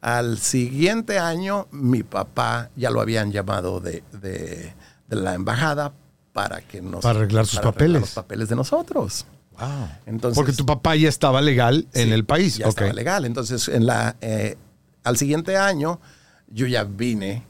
[0.00, 4.72] Al siguiente año, mi papá ya lo habían llamado de, de-
[5.08, 5.92] de la embajada
[6.32, 8.00] para que nos Para arreglar sus papeles.
[8.02, 9.26] los papeles de nosotros.
[9.58, 9.88] Wow.
[10.06, 12.58] Entonces, Porque tu papá ya estaba legal en Sí, el país.
[12.58, 13.24] Ya estaba legal.
[13.24, 14.56] Entonces, en la, eh,
[15.02, 15.98] al siguiente año,
[16.48, 17.42] yo ya vine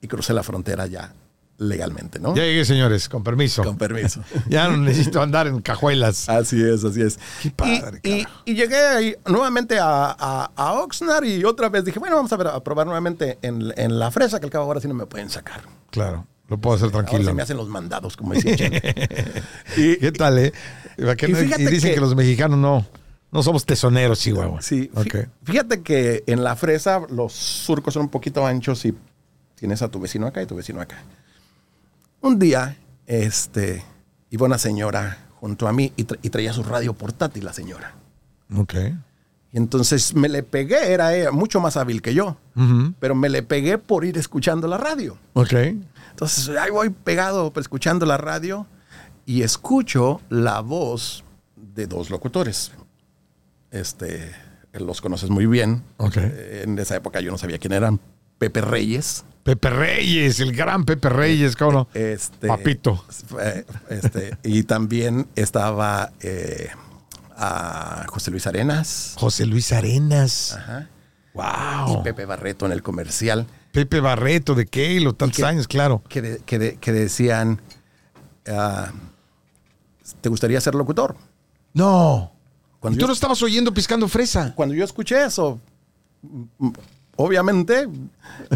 [0.00, 1.12] y crucé la frontera ya
[1.58, 2.34] legalmente, ¿no?
[2.34, 3.62] Ya llegué, señores, con permiso.
[3.62, 4.22] Con permiso.
[4.48, 6.28] ya no necesito andar en cajuelas.
[6.28, 7.18] Así es, así es.
[7.42, 11.84] Qué padre, y, y- y llegué ahí nuevamente a, a- a Oxnard y otra vez
[11.84, 14.64] dije, bueno, vamos a, ver, a probar nuevamente en, en la fresa, que al cabo
[14.64, 15.62] ahora sí no me pueden sacar.
[15.90, 17.30] Claro, lo puedo hacer Ahora tranquilo.
[17.30, 18.54] se me hacen los mandados, como decía
[19.76, 20.52] y, ¿Qué tal, eh?
[20.98, 21.94] ¿Para qué y no- Y, fíjate dicen que...
[21.94, 22.84] que- los mexicanos no,
[23.30, 24.60] no somos tesoneros, Chihuahua.
[24.60, 25.28] Sí, fí- Ok.
[25.44, 28.94] fíjate que en la fresa los surcos son un poquito anchos y
[29.54, 30.96] tienes a tu vecino acá y tu vecino acá.
[32.24, 33.84] Un día, este,
[34.30, 37.94] iba una señora junto a mí y, tra- y traía su radio portátil la señora.
[38.56, 38.74] Ok.
[39.52, 42.36] Y entonces me le pegué, era ella mucho más hábil que yo,
[42.98, 45.18] pero me le pegué por ir escuchando la radio.
[45.34, 45.52] Ok.
[46.10, 48.66] Entonces ahí voy pegado escuchando la radio
[49.26, 51.24] y escucho la voz
[51.56, 52.72] de dos locutores.
[53.70, 54.32] Este,
[54.72, 55.82] los conoces muy bien.
[55.98, 56.16] Ok.
[56.16, 58.00] Eh, En esa época yo no sabía quién eran.
[58.38, 59.24] Pepe Reyes.
[59.44, 61.88] Pepe Reyes, el gran Pepe Reyes, ¿cómo no?
[61.94, 63.04] Este, Papito.
[63.90, 66.70] este, y también estaba eh,
[67.36, 69.14] a José Luis Arenas.
[69.16, 70.54] José Luis Arenas.
[70.58, 70.88] Ajá.
[71.34, 72.00] Wow.
[72.00, 73.46] Y Pepe Barreto en el comercial.
[73.72, 76.02] Pepe Barreto de Keilo, tantos que- años, claro.
[76.08, 77.60] que, de- que de- que decían,
[78.48, 78.92] ah,
[80.20, 81.16] ¿te gustaría ser locutor?
[81.74, 82.32] No.
[82.80, 84.54] Cuando ¿Y tú yo- no estabas oyendo piscando fresa?
[84.54, 85.60] Cuando yo escuché eso,
[87.16, 87.88] obviamente,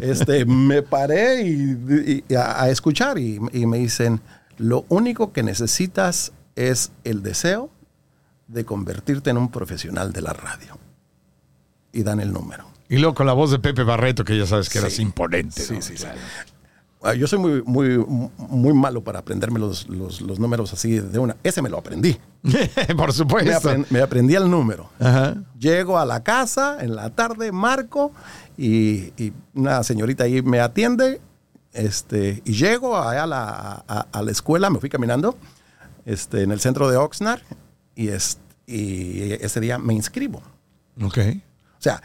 [0.01, 4.21] este, me paré y, y a, a escuchar y, y me dicen,
[4.57, 7.71] lo único que necesitas es el deseo
[8.49, 10.79] de convertirte en un profesional de la radio.
[11.93, 12.67] Y dan el número.
[12.89, 15.03] Y luego con la voz de Pepe Barreto, que ya sabes que eras Sí.
[15.03, 15.61] imponente.
[15.63, 15.83] Sí, ¿no?
[15.83, 16.07] sí, sí.
[17.17, 17.97] Yo soy muy, muy,
[18.37, 21.37] muy malo para aprenderme los, los- los números así de una.
[21.45, 22.19] Ese me lo aprendí.
[22.97, 23.71] Por Me, supuesto.
[23.91, 24.91] me aprendí el número.
[24.99, 25.37] Ajá.
[25.59, 28.11] Llego a la casa en la tarde, marco
[28.57, 31.21] y, y una señorita ahí me atiende.
[31.73, 35.37] Este, y llego allá a la, a- a la escuela, me fui caminando
[36.05, 37.41] este, en el centro de Oxnard
[37.95, 38.09] y,
[38.67, 40.43] y ese día me inscribo.
[41.03, 41.19] Ok.
[41.79, 42.03] O sea,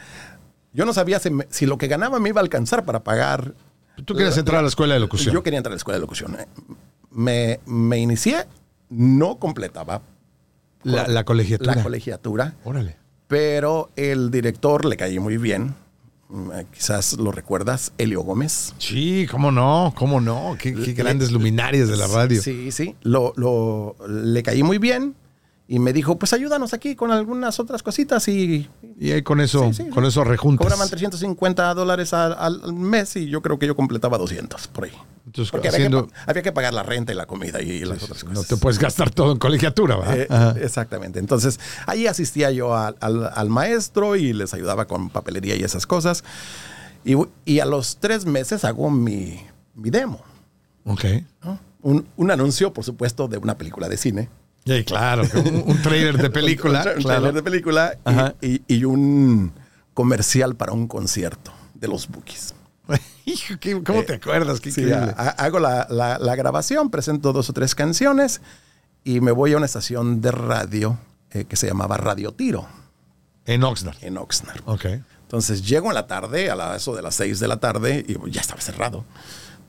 [0.72, 3.54] yo no sabía si, me- si lo que ganaba me iba a alcanzar para pagar
[4.04, 5.34] Tú querías entrar a la escuela de locución.
[5.34, 6.36] Yo quería entrar a la escuela de locución.
[7.10, 8.44] Me, me inicié,
[8.90, 10.02] no completaba
[10.82, 11.76] la, la colegiatura.
[11.76, 12.96] la colegiatura, Órale.
[13.28, 15.74] pero el director le caí muy bien.
[16.28, 18.74] Mm, eh, Quizás lo recuerdas, Elio Gómez.
[18.78, 20.56] Sí, cómo no, cómo no.
[20.58, 22.42] Qué, qué grandes luminarias de la radio.
[22.42, 22.96] Sí, sí.
[23.02, 25.14] Lo, lo- le caí muy bien
[25.66, 28.68] y me dijo, pues ayúdanos aquí con algunas otras cositas y
[29.00, 30.08] Y ahí con eso, Sí, sí, con sí.
[30.08, 30.62] eso rejuntas.
[30.64, 34.92] cobraban 350 dólares al, al mes y yo creo que yo completaba 200 por ahí.
[35.26, 37.80] Entonces, Porque haciendo- había, que, pa- había que pagar la renta y la comida y
[37.86, 38.36] las otras cosas.
[38.38, 40.56] No te puedes gastar todo en colegiatura, ¿verdad?
[40.58, 41.18] Eh, exactamente.
[41.18, 45.86] Entonces, ahí asistía yo al, al- al maestro y les ayudaba con papelería y esas
[45.86, 46.24] cosas.
[47.06, 47.14] Y,
[47.46, 49.40] y a los tres meses hago mi,
[49.74, 50.20] mi demo.
[50.84, 51.04] Ok.
[51.42, 51.58] ¿no?
[51.80, 54.28] Un, un anuncio, por supuesto, de una película de cine.
[54.66, 55.24] Sí, claro.
[55.34, 56.80] Un, un trailer de película.
[56.80, 57.20] Un, tra- un claro.
[57.22, 57.98] trailer de película
[58.40, 59.52] y- y, y un
[59.92, 62.54] comercial para un concierto de los Bookies.
[63.26, 64.60] Hijo, ¿cómo te acuerdas?
[64.60, 68.40] Qué Sí, ha- hago la, la- la grabación, presento dos o tres canciones
[69.04, 70.98] y me voy a una estación de radio
[71.30, 72.66] eh, que se llamaba Radio Tiro
[73.46, 73.96] En Oxnard.
[74.02, 74.60] en Oxnard.
[74.66, 74.86] Ok.
[75.22, 78.30] Entonces llego en la tarde, a la- eso de las 6 de la tarde, y
[78.30, 79.04] ya estaba cerrado.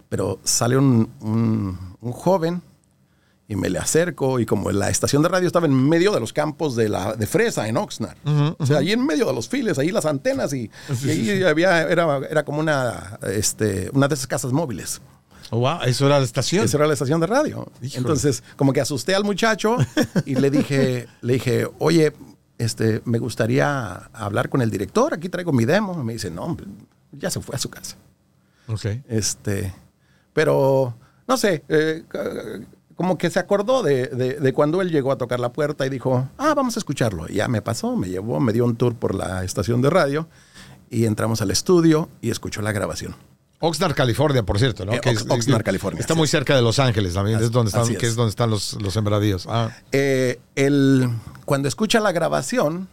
[0.09, 2.61] Pero sale un, un- un joven
[3.47, 6.33] y me le acerco y como la estación de radio estaba en medio de los
[6.33, 8.17] campos de, la, de fresa en Oxnard.
[8.57, 10.71] O sea, ahí en medio de los files, ahí las antenas y,
[11.03, 15.01] y ahí había, era, era como una, este, una de esas casas móviles.
[15.51, 16.65] Oh, wow, eso era la estación.
[16.65, 17.71] Esa era la estación de radio.
[17.81, 17.97] Híjole.
[17.99, 19.77] Entonces, como que asusté al muchacho
[20.25, 22.13] y le dije, le dije, oye,
[22.57, 25.95] este, me gustaría hablar con el director, aquí traigo mi demo.
[26.01, 26.57] Y me dice, no,
[27.11, 27.95] ya se fue a su casa.
[28.67, 28.85] Ok.
[29.07, 29.71] Este,
[30.33, 32.03] pero, no sé, eh,
[32.95, 35.89] como que se acordó de, de- de cuando él llegó a tocar la puerta y
[35.89, 37.27] dijo, ah, vamos a escucharlo.
[37.29, 40.27] Y ya me pasó, me llevó, me dio un tour por la estación de radio
[40.89, 43.15] y entramos al estudio y escuchó la grabación.
[43.59, 44.93] Oxnard, California, por cierto, ¿no?
[44.93, 46.31] Eh, Ox- Oxnard, California, Está muy es.
[46.31, 48.11] cerca de Los Ángeles también, Así- es donde están, así que es.
[48.11, 49.45] es donde están los, los sembradíos.
[49.49, 51.09] Ah, Eh, el,
[51.45, 52.87] cuando escucha la grabación,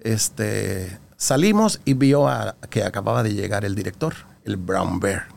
[0.00, 5.28] este, salimos y vio a- que acababa de llegar el director, el Brown Bear.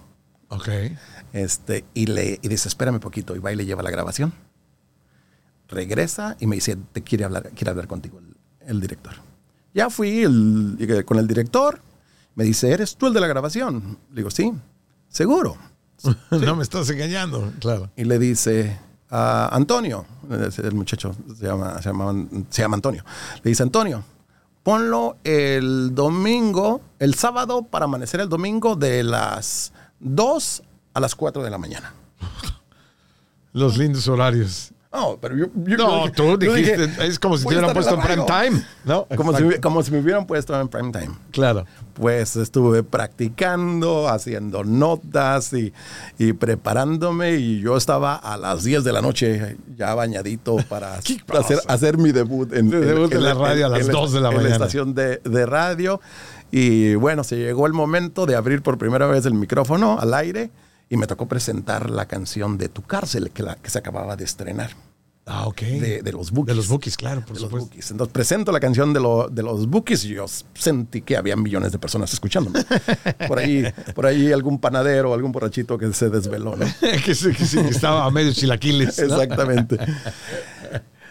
[0.50, 0.68] ok.
[1.34, 4.34] Este, y, le, y dice, espérame poquito, y va y le lleva la grabación.
[5.68, 8.36] Regresa y me dice, te quiere hablar, quiere hablar contigo el,
[8.68, 9.14] el director.
[9.74, 11.80] Ya fui el- con el director,
[12.36, 14.00] me dice, ¿eres tú el de la grabación?
[14.10, 14.52] Le digo, sí,
[15.08, 15.58] seguro.
[16.32, 17.92] no me estás engañando, claro.
[17.96, 18.80] Y le dice
[19.12, 20.06] a Antonio,
[20.48, 22.16] es el muchacho se llama, se, llama,
[22.50, 23.04] se llama Antonio,
[23.44, 24.04] le dice Antonio,
[24.64, 31.44] ponlo el domingo, el sábado para amanecer el domingo de las 2 a las 4
[31.44, 31.94] de la mañana.
[33.54, 34.72] Los lindos horarios.
[34.92, 37.94] No, pero yo, yo- No, yo- tú dijiste, dije, es como si te hubieran puesto
[37.94, 39.06] en en prime la time, ¿no?
[39.16, 41.12] Como si, como si me hubieran puesto en prime time.
[41.32, 41.66] Claro.
[41.94, 45.74] Pues estuve practicando, haciendo notas y,
[46.18, 51.20] y preparándome y yo estaba a las 10 de la noche ya bañadito para, ¿Qué
[51.24, 54.12] para hacer, hacer mi debut en, Tu debut en la radio a las en 2
[54.14, 54.56] de la en mañana.
[54.56, 56.02] estación de, de radio.
[56.52, 60.50] Y bueno, se llegó el momento de abrir por primera vez el micrófono al aire
[60.90, 64.24] y me tocó presentar la canción de Tu cárcel que, la, que se acababa de
[64.26, 64.72] estrenar.
[65.32, 65.62] Ah, ok.
[65.62, 66.48] De, de los Bookies.
[66.48, 67.68] De los Bookies, claro, por De los supuesto.
[67.68, 67.92] Bookies.
[67.92, 70.26] Entonces presento la canción de, lo- de los Bookies y yo
[70.56, 72.66] sentí que había millones de personas escuchándome.
[73.28, 76.66] Por ahí, por ahí algún panadero, algún borrachito que se desveló, ¿no?
[76.80, 78.98] que, que que estaba a medio chilaquiles.
[78.98, 79.06] ¿no?
[79.22, 79.78] Exactamente.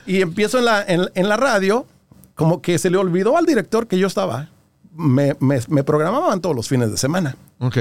[0.06, 1.86] Y empiezo en la, en, en la radio,
[2.34, 4.48] como que se le olvidó al director que yo estaba.
[4.94, 7.76] Me, me- me programaban todos los fines de semana, Ok.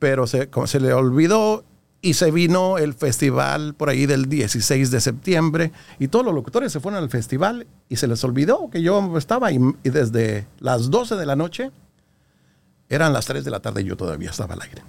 [0.00, 1.62] Pero se, se le olvidó
[2.02, 6.72] y se vino el festival por ahí del 16 de septiembre y todos los locutores
[6.72, 10.90] se fueron al festival y se les olvidó que yo estaba y, y desde las
[10.90, 11.70] 12 de la noche
[12.88, 14.82] eran las 3 de la tarde y yo todavía estaba al aire.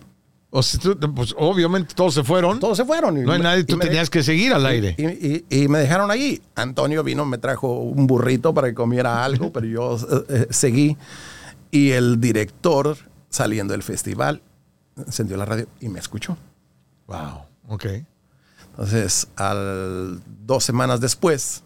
[0.53, 2.59] O sea, tú, pues obviamente todos se fueron.
[2.59, 3.17] Todos se fueron.
[3.17, 4.95] y no hay me- nadie, tú me de- tenías que seguir al aire.
[4.97, 6.41] Y, y- y me dejaron allí.
[6.55, 10.97] Antonio vino, me trajo un burrito para que comiera algo, pero yo eh, eh, seguí.
[11.71, 12.97] Y el director,
[13.29, 14.41] saliendo del festival,
[14.97, 16.37] encendió la radio y me escuchó.
[17.07, 17.41] Wow.
[17.69, 17.85] Ok.
[18.71, 21.63] Entonces, al, dos semanas después,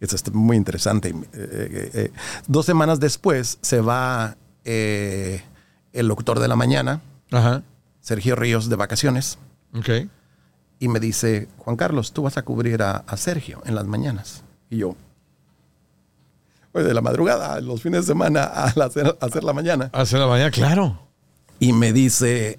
[0.00, 2.12] esto es muy interesante, eh, eh, eh,
[2.48, 5.42] dos semanas después se va eh,
[5.92, 7.62] el locutor de la mañana, Ajá.
[8.00, 9.38] Sergio Ríos, de vacaciones,
[9.74, 9.88] Ok.
[10.80, 14.42] y me dice, Juan Carlos, tú vas a cubrir a, a Sergio en las mañanas.
[14.68, 14.96] Y yo,
[16.72, 19.90] pues de la madrugada, los fines de semana, a hacer, a hacer la mañana.
[19.92, 20.98] Hace la mañana, claro.
[21.62, 22.58] Y me dice,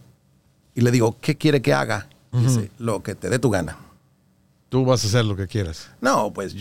[0.74, 2.08] y le digo, ¿qué quiere que haga?
[2.32, 3.78] Dice, lo que te dé tu gana.
[4.70, 5.92] Tú vas a hacer lo que quieras.
[6.00, 6.56] No, pues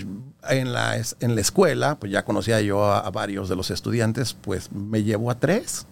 [0.50, 4.34] en la, en la escuela, pues ya conocía yo a, a varios de los estudiantes,
[4.34, 5.86] pues me llevo a tres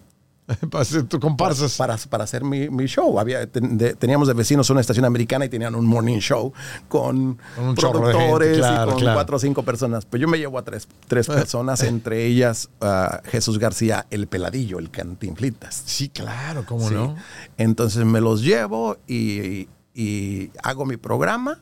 [0.71, 1.77] Para hacer tu comparsas.
[1.77, 3.19] para, para hacer mi, mi show.
[3.19, 6.51] Había, ten- de- teníamos de vecinos una estación americana y tenían un morning show
[6.89, 9.15] con, Con un de gente, productores claro, y con claro.
[9.17, 10.05] cuatro o cinco personas.
[10.05, 14.79] Pues yo me llevo a tres, tres personas, entre ellas ah, Jesús García, el peladillo,
[14.79, 15.83] el cantinflitas.
[15.85, 16.95] Sí, claro, cómo Sí.
[16.95, 17.15] no.
[17.57, 21.59] Entonces me los llevo y, y hago mi programa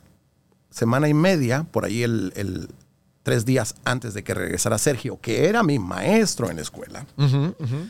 [0.71, 2.69] semana y media, por ahí el, el-
[3.21, 7.05] tres días antes de que regresara Sergio, que era mi maestro en la escuela.
[7.17, 7.87] Ujú, ujú.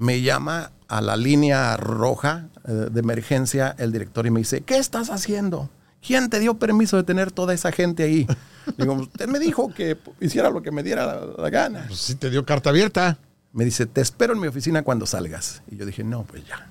[0.00, 4.78] Me llama a la línea roja eh, de emergencia el director y me dice, ¿qué
[4.78, 5.70] estás haciendo?
[6.04, 8.26] ¿Quién te dio permiso de tener toda esa gente ahí?
[8.78, 11.84] Digo, usted me dijo que hiciera lo que me diera la, la gana.
[11.86, 13.18] Pues sí te dio carta abierta.
[13.52, 15.62] Me dice, te espero en mi oficina cuando salgas.
[15.70, 16.70] Y yo dije, no, pues ya,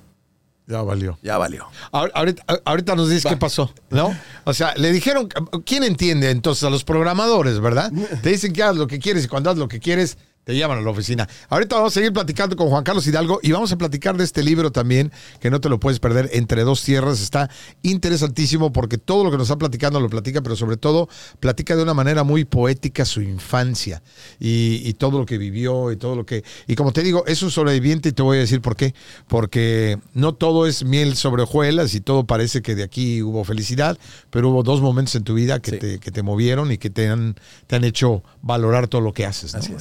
[0.65, 1.19] Ya valió.
[1.21, 1.67] ya valió.
[1.91, 4.15] Ahor- Ahorita, ahorita nos dices qué pasó, ¿no?
[4.45, 5.27] O sea, le dijeron,
[5.65, 6.63] ¿quién entiende entonces?
[6.63, 7.91] A los programadores, ¿verdad?
[8.23, 10.79] Te dicen que haz lo que quieres y cuando haz lo que quieres, te llaman
[10.79, 11.27] a la oficina.
[11.49, 14.41] Ahorita vamos a seguir platicando con Juan Carlos Hidalgo y vamos a platicar de este
[14.41, 17.21] libro también, que no te lo puedes perder, Entre dos tierras.
[17.21, 17.49] Está
[17.83, 21.07] interesantísimo porque todo lo que nos está platicando lo platica, pero sobre todo
[21.39, 24.01] platica de una manera muy poética su infancia
[24.39, 26.43] y, y todo lo que vivió y todo lo que...
[26.67, 28.95] Y como te digo, es un sobreviviente y te voy a decir por qué.
[29.27, 33.97] Porque no todo es miel sobre hojuelas y todo parece que de aquí hubo felicidad,
[34.29, 35.77] pero hubo dos momentos en tu vida que, Sí.
[35.77, 37.35] te, que te movieron y que te han,
[37.67, 39.53] te han hecho valorar todo lo que haces.
[39.53, 39.59] ¿no?
[39.59, 39.73] Así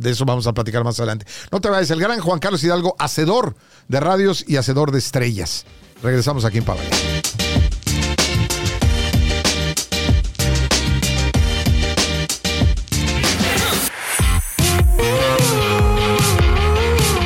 [0.00, 1.26] de eso vamos a platicar más adelante.
[1.50, 3.56] No te vayas, el gran Juan Carlos Hidalgo, hacedor
[3.88, 5.64] de radios y hacedor de estrellas.
[6.02, 6.88] Regresamos aquí en Pavaya.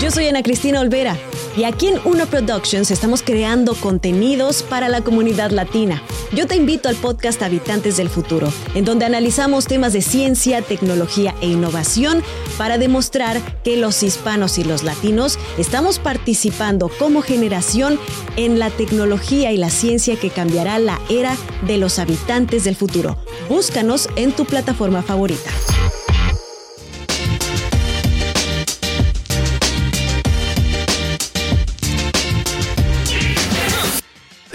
[0.00, 1.16] Yo soy Ana Cristina Olvera
[1.56, 6.02] Y aquí en Uno Productions estamos creando contenidos para la comunidad latina.
[6.32, 11.34] Yo te invito al podcast Habitantes del Futuro, en donde analizamos temas de ciencia, tecnología
[11.40, 12.22] e innovación
[12.56, 17.98] para demostrar que los hispanos y los latinos estamos participando como generación
[18.36, 23.16] en la tecnología y la ciencia que cambiará la era de los habitantes del futuro.
[23.48, 25.50] Búscanos en tu plataforma favorita.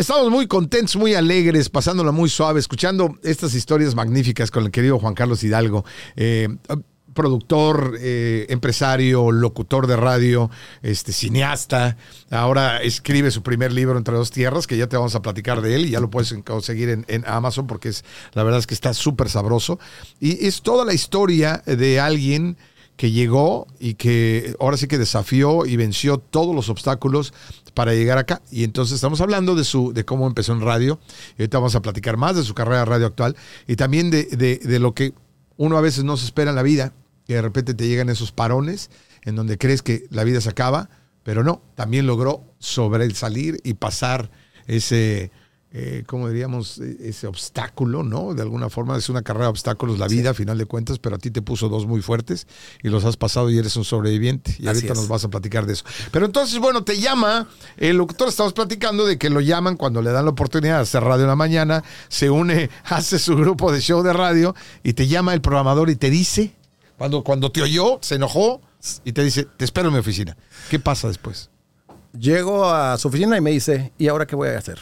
[0.06, 5.00] Estamos muy contentos, muy alegres, pasándola muy suave, escuchando estas historias magníficas con el querido
[5.00, 5.84] Juan Carlos Hidalgo.
[6.16, 6.48] Eh,
[7.16, 10.52] productor, eh, empresario, locutor de radio,
[10.84, 11.98] este, cineasta.
[12.30, 15.74] Ahora escribe su primer libro Entre dos tierras, que ya te vamos a platicar de
[15.74, 18.76] él y ya lo puedes conseguir en, en Amazon porque es, la verdad es que
[18.76, 19.80] está súper sabroso.
[20.20, 22.58] Y es toda la historia de alguien
[22.98, 27.34] que llegó y que ahora sí que desafió y venció todos los obstáculos
[27.74, 28.42] para llegar acá.
[28.52, 31.00] Y entonces estamos hablando de su, de cómo empezó en radio.
[31.38, 33.36] Y ahorita vamos a platicar más de su carrera radio actual
[33.68, 35.14] y también de, de, de lo que
[35.58, 36.94] uno a veces no se espera en la vida,
[37.28, 38.90] que de repente te llegan esos parones
[39.24, 40.90] en donde crees que la vida se acaba,
[41.24, 44.30] pero no, también logró sobresalir y pasar
[44.68, 45.32] ese,
[45.78, 46.78] eh, ¿cómo diríamos?
[46.78, 48.34] Ese obstáculo, ¿no?
[48.34, 51.18] De alguna forma es una carrera de obstáculos la vida, a final de cuentas, pero
[51.18, 52.48] a ti te puso dos muy fuertes
[52.82, 54.52] y los has pasado y eres un sobreviviente.
[54.52, 55.00] Y Así ahorita es.
[55.00, 55.84] nos vas a platicar de eso.
[56.14, 60.12] Pero entonces, bueno, te llama, el locutor, estamos platicando de que lo llaman cuando le
[60.12, 63.82] dan la oportunidad de hacer radio en la mañana, se une, hace su grupo de
[63.82, 66.56] show de radio y te llama el programador y te dice,
[66.98, 68.62] cuando, cuando te oyó, se enojó
[69.04, 70.38] y te dice, te espero en mi oficina.
[70.70, 71.50] ¿Qué pasa después?
[72.18, 74.80] Llego a su oficina y me dice, ¿y ahora qué voy a hacer?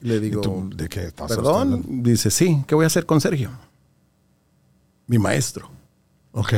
[0.00, 1.54] Le- digo, tú de qué estás perdón.
[1.74, 1.86] hablando?
[1.88, 3.50] Dice, sí, ¿qué voy a hacer con Sergio?
[5.06, 5.70] Mi maestro.
[6.32, 6.52] Ok.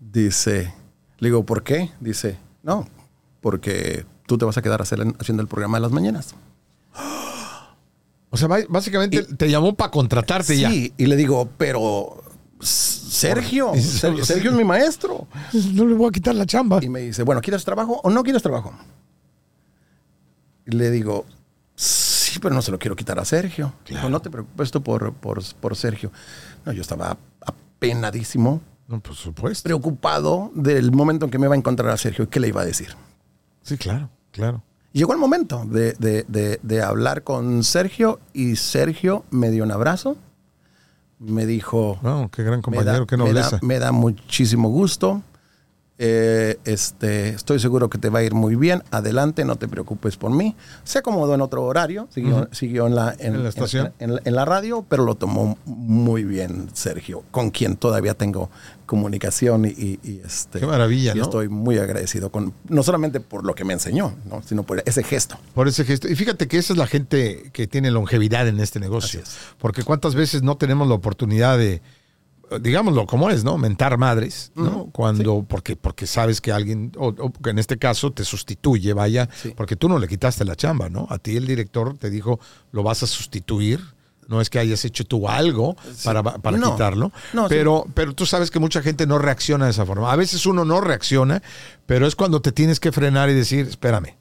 [0.00, 0.72] Dice,
[1.18, 1.90] le digo, ¿por qué?
[2.00, 2.86] Dice, no,
[3.40, 6.34] porque tú te vas a quedar hacer- haciendo el programa de las mañanas.
[8.34, 10.70] O sea, básicamente te llamó para contratarte ya.
[10.70, 12.22] Sí, y le digo, pero
[12.60, 15.26] Sergio, Sergio es mi maestro.
[15.74, 16.78] No le voy a quitar la chamba.
[16.82, 18.72] Y me dice, bueno, ¿quieres trabajo o no quieres trabajo?
[20.64, 21.26] Le digo,
[21.74, 23.72] sí, pero no se lo quiero quitar a Sergio.
[23.88, 26.10] Dijo, no te preocupes tú por, por, por Sergio.
[26.64, 29.64] No, yo estaba apenadísimo, No, por supuesto.
[29.64, 32.60] preocupado del momento en que me iba a encontrar a Sergio y qué le iba
[32.62, 32.94] a decir.
[33.62, 34.62] Sí, claro, claro.
[34.92, 39.72] Llegó el momento de, de- de- de hablar con Sergio y Sergio me dio un
[39.72, 40.16] abrazo.
[41.18, 43.58] Me dijo, Wow, qué gran me compañero, da, qué me da- nobleza.
[43.62, 45.22] me da muchísimo gusto.
[46.04, 48.82] Eh, este, estoy seguro que te va a ir muy bien.
[48.90, 50.56] Adelante, no te preocupes por mí.
[50.82, 53.92] Se acomodó en otro horario, siguió, siguió en, la, En la estación.
[54.00, 58.50] En, en la radio, pero lo tomó muy bien Sergio, con quien todavía tengo
[58.84, 61.22] comunicación y, y- y, este, Qué maravilla, y ¿no?
[61.22, 64.42] estoy muy agradecido con, no solamente por lo que me enseñó, ¿no?
[64.42, 65.38] sino por ese gesto.
[65.54, 66.08] Por ese gesto.
[66.08, 69.20] Y fíjate que esa es la gente que tiene longevidad en este negocio.
[69.20, 69.36] Es.
[69.58, 71.80] Porque cuántas veces no tenemos la oportunidad de,
[72.60, 73.58] digámoslo como es, ¿no?
[73.58, 74.86] Mentar madres, ¿no?
[74.92, 79.28] Cuando, porque, porque sabes que alguien, o, o que en este caso te sustituye, vaya,
[79.42, 79.52] Sí.
[79.56, 81.06] porque tú no le quitaste la chamba, ¿no?
[81.10, 82.38] A ti el director te dijo,
[82.72, 83.80] lo vas a sustituir.
[84.28, 86.72] No es que hayas hecho tú algo para, para No.
[86.72, 90.10] quitarlo, No, pero, pero tú sabes que mucha gente no reacciona de esa forma.
[90.12, 91.42] A veces uno no reacciona,
[91.86, 94.14] pero es cuando te tienes que frenar y decir, espérame,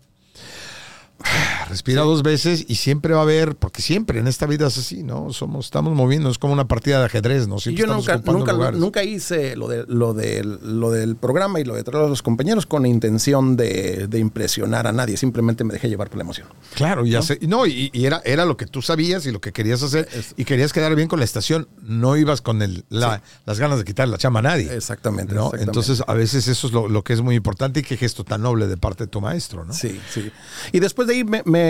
[1.71, 5.03] Respira dos veces y siempre va a haber, porque siempre en esta vida es así,
[5.03, 5.31] ¿no?
[5.33, 7.55] Somos, estamos moviendo, es como una partida de ajedrez, ¿no?
[7.57, 11.59] Y Siempre yo estamos nunca, nunca, nunca hice lo, de, lo, del, lo del programa
[11.59, 15.17] y lo de traer a los compañeros con intención de, de impresionar a nadie.
[15.17, 16.47] Simplemente me dejé llevar por la emoción.
[16.75, 17.39] Claro, ya sé.
[17.47, 20.07] No, y, y era, era lo que tú sabías y lo que querías hacer
[20.37, 21.67] y querías quedar bien con la estación.
[21.81, 24.73] No ibas con el, la- las ganas de quitar la chamba a nadie.
[24.75, 25.33] Exactamente.
[25.33, 25.45] ¿no?
[25.47, 25.63] exactamente.
[25.71, 28.41] Entonces, a veces eso es lo, lo que es muy importante y qué gesto tan
[28.41, 29.73] noble de parte de tu maestro, ¿no?
[29.73, 30.31] Sí, sí.
[30.71, 31.60] Y después de ahí me, me,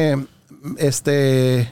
[0.78, 1.72] este,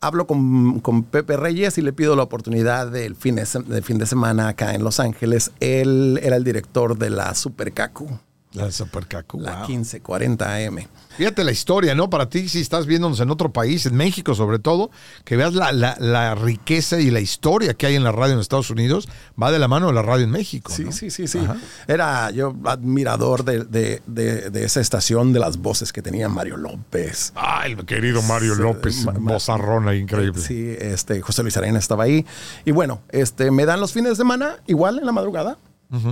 [0.00, 3.98] hablo con, con Pepe Reyes y le pido la oportunidad del fin de, del fin
[3.98, 5.52] de semana acá en Los Ángeles.
[5.60, 8.18] Él era el director de la Super Cacu,
[8.56, 9.68] La Super Cacu, la wow.
[9.68, 10.78] 1540 AM.
[11.16, 12.10] Fíjate la historia, ¿no?
[12.10, 14.90] Para ti, si estás viéndonos en otro país, en México sobre todo,
[15.24, 18.40] que veas la, la- la riqueza y la historia que hay en la radio en
[18.40, 19.08] Estados Unidos,
[19.40, 20.70] va de la mano de la radio en México.
[20.74, 20.92] Sí, ¿no?
[20.92, 21.38] sí, sí, sí.
[21.38, 21.56] Ajá.
[21.86, 26.56] Era yo admirador de, de- de- de esa estación, de las voces que tenía Mario
[26.58, 27.32] López.
[27.34, 30.40] Ay, el querido Mario Sí, López, ma- ma- bozarrona increíble.
[30.42, 32.26] Sí, este, José Luis Arena estaba ahí.
[32.64, 35.56] Y bueno, este, me dan los fines de semana, igual en la madrugada,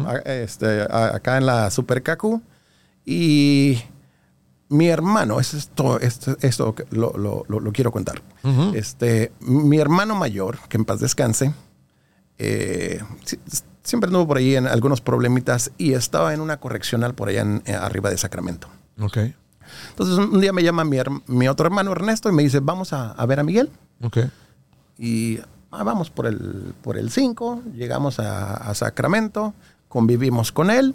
[0.07, 2.43] a- este, a- acá en la Super Cacu.
[3.05, 3.79] Y
[4.69, 8.23] mi hermano, es esto, esto, esto lo, lo- quiero contar.
[8.75, 11.53] este, mi hermano mayor, que en paz descanse,
[12.39, 13.01] eh,
[13.83, 17.63] siempre anduvo por ahí en algunos problemitas y estaba en una correccional por allá en-
[17.67, 18.69] eh, arriba de Sacramento.
[19.01, 19.19] Ok,
[19.91, 23.11] Entonces un día me llama mi, mi otro hermano Ernesto y me dice, vamos a,
[23.13, 23.71] a ver a Miguel.
[24.03, 24.19] ok.
[24.99, 25.41] Y
[25.75, 29.55] ah, vamos por el, por el 5, llegamos a, a Sacramento,
[29.89, 30.95] convivimos con él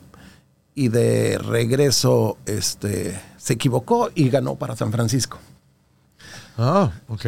[0.76, 5.38] y de regreso este, se equivocó y ganó para San Francisco.
[6.58, 7.26] Ah, ok.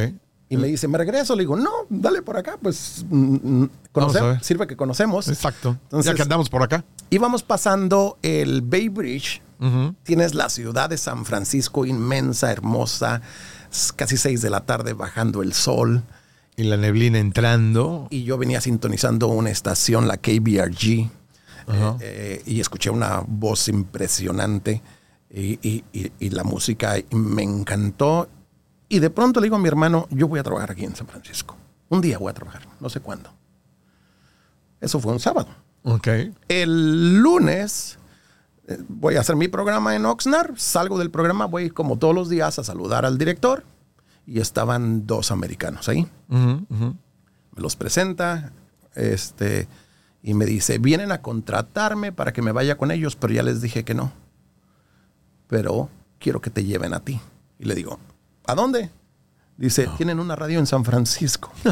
[0.49, 1.33] Y me dice, me regreso.
[1.35, 3.15] Le digo, no, dale por acá, pues mm,
[3.63, 4.43] mm, Vamos a conoce- ver.
[4.43, 5.29] sirve que conocemos.
[5.29, 5.77] Exacto.
[5.83, 6.83] Entonces- ya que andamos por acá.
[7.09, 9.41] Íbamos pasando el Bay Bridge.
[10.03, 13.21] Tienes la ciudad de San Francisco inmensa, hermosa,
[13.95, 16.01] casi 6 de la tarde bajando el sol.
[16.61, 18.07] Y la neblina entrando.
[18.11, 21.09] Y yo venía sintonizando una estación, la KBRG, eh,
[22.01, 24.81] eh, y escuché una voz impresionante
[25.29, 28.29] y, y- y- y la música me encantó.
[28.89, 31.07] Y de pronto le digo a mi hermano, yo voy a trabajar aquí en San
[31.07, 31.55] Francisco.
[31.89, 33.31] Un día voy a trabajar, no sé cuándo.
[34.79, 35.47] Eso fue un sábado.
[35.83, 36.07] Ok.
[36.47, 37.97] El lunes
[38.67, 40.57] eh, voy a hacer mi programa en Oxnard.
[40.57, 43.63] Salgo del programa, voy como todos los días a saludar al director.
[44.25, 46.07] Y estaban dos americanos ahí.
[46.29, 46.95] Me
[47.55, 48.53] los presenta
[48.95, 49.67] este,
[50.23, 53.61] y me dice, vienen a contratarme para que me vaya con ellos, pero ya les
[53.61, 54.11] dije que no.
[55.47, 57.19] Pero quiero que te lleven a ti.
[57.59, 57.99] Y le digo,
[58.45, 58.89] ¿a dónde?
[59.57, 61.51] Dice, tienen una radio en San Francisco.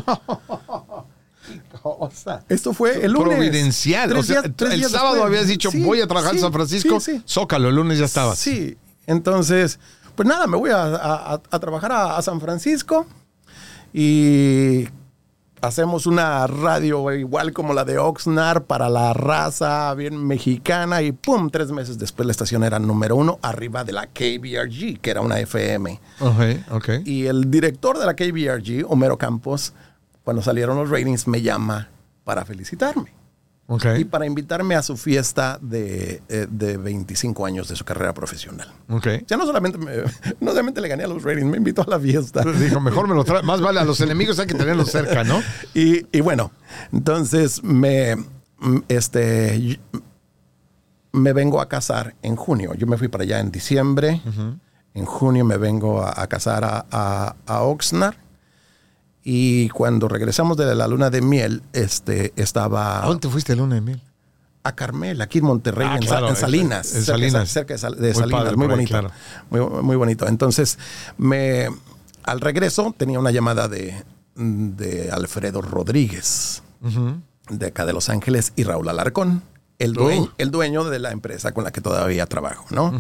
[2.50, 3.36] Esto fue el lunes.
[3.36, 4.16] Providencial.
[4.18, 5.22] O sea, el sábado después.
[5.24, 7.00] habías dicho, Sí, voy a trabajar en sí, San Francisco.
[7.00, 7.24] sí, sí.
[7.28, 8.38] Zócalo, el lunes ya estabas.
[8.38, 8.78] Sí,
[9.08, 9.80] entonces,
[10.20, 13.06] pues nada, me voy a, a- a- a trabajar a, a San Francisco
[13.94, 14.86] y
[15.62, 21.50] hacemos una radio igual como la de Oxnard para la raza bien mexicana y pum,
[21.50, 25.40] tres meses después la estación era número uno arriba de la KBRG, que era una
[25.40, 26.02] FM.
[26.20, 26.90] Ok, ok.
[27.06, 29.72] Y el director de la KBRG, Homero Campos,
[30.26, 31.88] cuando salieron los ratings, me llama
[32.26, 33.14] para felicitarme
[34.00, 38.74] y para invitarme a su fiesta de, eh, de 25 años de su carrera profesional.
[38.90, 39.08] ok.
[39.28, 39.92] Ya no solamente, me-
[40.42, 42.40] no solamente le gané a los ratings, me invitó a la fiesta.
[42.40, 43.44] Entonces dijo, mejor me lo trae.
[43.44, 45.42] Más vale a los enemigos hay que tenerlos cerca, ¿no?
[45.76, 46.52] Y, y bueno,
[46.92, 48.16] entonces me,
[48.88, 49.80] este,
[51.12, 52.74] me vengo a casar en junio.
[52.76, 54.22] Yo me fui para allá en diciembre.
[54.94, 58.16] En junio me vengo a, a casar a, a, a Oxnard.
[59.32, 63.60] Y cuando regresamos de la luna de miel, este, estaba ¿A dónde te fuiste el
[63.60, 64.02] lunes, Emil?
[64.64, 66.96] a Carmel, aquí en Monterrey, Ah, en, Sa- claro, en en- Salinas.
[66.96, 67.50] en cerca de Salinas.
[67.50, 68.90] Cerca de, Sal- de Muy Salinas, padre muy ahí, bonito.
[68.90, 69.12] claro.
[69.52, 70.28] Muy, muy bonito.
[70.28, 70.80] Entonces,
[71.20, 71.68] me,
[72.24, 74.04] al regreso tenía una llamada de,
[74.36, 76.64] de Alfredo Rodríguez,
[77.52, 79.44] de acá de Los Ángeles, y Raúl Alarcón,
[79.78, 80.30] el dueño, Uh.
[80.40, 83.00] el dueño de la empresa con la que todavía trabajo, ¿no?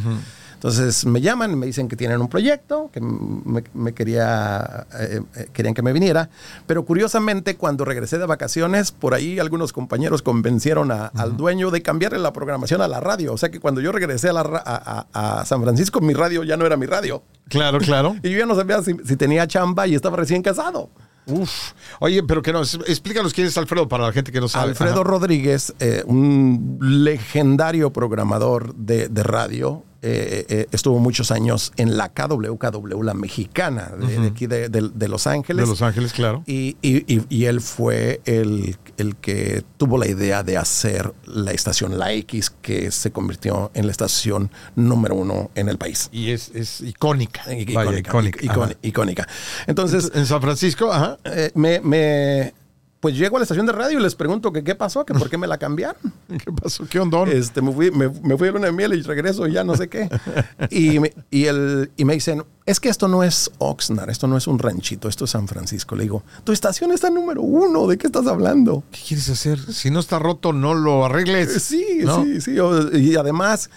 [0.60, 5.47] Entonces me llaman, me dicen que tienen un proyecto, que me, me quería, eh, eh,
[5.53, 6.30] querían que me viniera,
[6.68, 11.82] pero curiosamente cuando regresé de vacaciones, por ahí algunos compañeros convencieron a- al dueño de
[11.82, 13.32] cambiarle la programación a la radio.
[13.32, 16.43] O sea que cuando yo regresé a, la a- a- a San Francisco, mi radio
[16.43, 17.24] ya no era mi radio.
[17.47, 18.18] Claro, claro.
[18.24, 20.89] Y yo ya no sabía si, si tenía chamba y estaba recién casado.
[21.26, 21.72] Uf.
[22.01, 24.72] Oye, pero que no, explícanos quién es Alfredo para la gente que no sabe.
[24.72, 25.03] Alfredo Ajá.
[25.03, 32.10] Rodríguez, eh, un legendario programador de, de radio, eh, eh, estuvo muchos años en la
[32.10, 35.66] KWKW, la mexicana, de, de aquí de, de- de Los Ángeles.
[35.66, 36.43] De Los Ángeles, claro.
[36.45, 41.52] Y, y- y- y él fue el, el que tuvo la idea de hacer la
[41.52, 46.10] estación La X, que se convirtió en la estación número uno en el país.
[46.12, 47.41] Y es, es icónica.
[47.52, 47.74] Icónica.
[47.86, 48.39] Vaya, icónica.
[48.45, 49.28] icónica, icónica.
[49.68, 51.18] Entonces, En San Francisco, ajá.
[51.26, 52.54] eh, me, me-
[53.00, 55.30] pues llego a la estación de radio y les pregunto que qué pasó, que por
[55.30, 56.02] qué me la cambiaron.
[56.28, 56.86] ¿Qué pasó?
[56.89, 57.30] ¿Qué ondón?
[57.30, 59.76] Este, me, fui, me, me fui a luna de miel y regreso y ya no
[59.76, 60.10] sé qué.
[60.70, 64.38] Y me, y, el, y me dicen, es que esto no es Oxnard, esto no
[64.38, 65.95] es un ranchito, esto es San Francisco.
[65.95, 68.84] Le digo, tu estación está número uno, ¿de qué estás hablando?
[68.91, 69.60] ¿Qué quieres hacer?
[69.74, 71.56] Si no está roto, no lo arregles.
[71.56, 72.24] Eh, Sí, ¿no?
[72.24, 72.58] sí, sí.
[72.93, 73.70] Y además,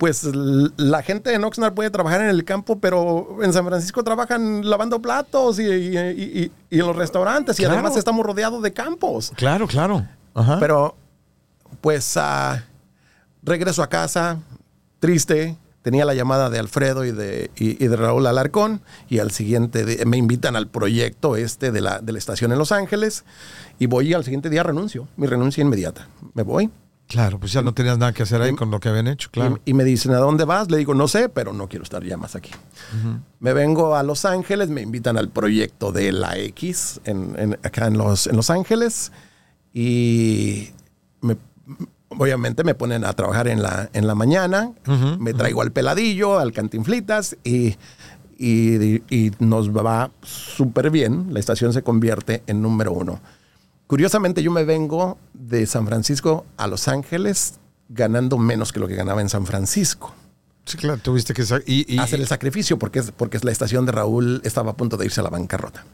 [0.00, 0.24] pues
[0.78, 5.02] la gente en Oxnard puede trabajar en el campo, pero en San Francisco trabajan lavando
[5.02, 7.58] platos y, y- y- y- y en los restaurantes.
[7.58, 7.74] Y Claro.
[7.74, 9.30] además estamos rodeados de campos.
[9.36, 10.06] Claro, claro.
[10.32, 10.58] Ajá.
[10.58, 10.96] Pero,
[11.82, 12.64] pues, ah,
[13.42, 14.38] regreso a casa,
[15.00, 15.58] triste.
[15.82, 18.80] Tenía la llamada de Alfredo y de, y, y de Raúl Alarcón.
[19.10, 22.58] Y al siguiente día me invitan al proyecto este de la, de la estación en
[22.58, 23.24] Los Ángeles.
[23.78, 25.08] Y voy y al siguiente día renuncio.
[25.16, 26.08] Mi renuncia inmediata.
[26.32, 26.70] Me voy.
[27.10, 29.58] Claro, pues ya no tenías nada que hacer ahí con lo que habían hecho, claro.
[29.66, 30.70] Y, y me dicen, ¿a dónde vas?
[30.70, 32.50] Le digo, no sé, pero no quiero estar ya más aquí.
[33.40, 37.86] Me vengo a Los Ángeles, me invitan al proyecto de la X en, en- acá
[37.88, 39.10] en Los, en Los Ángeles
[39.74, 40.70] y
[41.20, 41.36] me-
[42.08, 44.72] obviamente me ponen a trabajar en la, en la mañana,
[45.18, 47.76] me traigo al peladillo, al cantinflitas y,
[48.38, 51.26] y, y nos va súper bien.
[51.32, 53.20] La estación se convierte en número uno.
[53.90, 57.54] Curiosamente yo me vengo de San Francisco a Los Ángeles
[57.88, 60.14] ganando menos que lo que ganaba en San Francisco.
[60.64, 63.90] Sí, claro, tuviste que y, y- Hacer el sacrificio porque, es- porque la estación de
[63.92, 65.84] Raúl estaba a punto de irse a la bancarrota.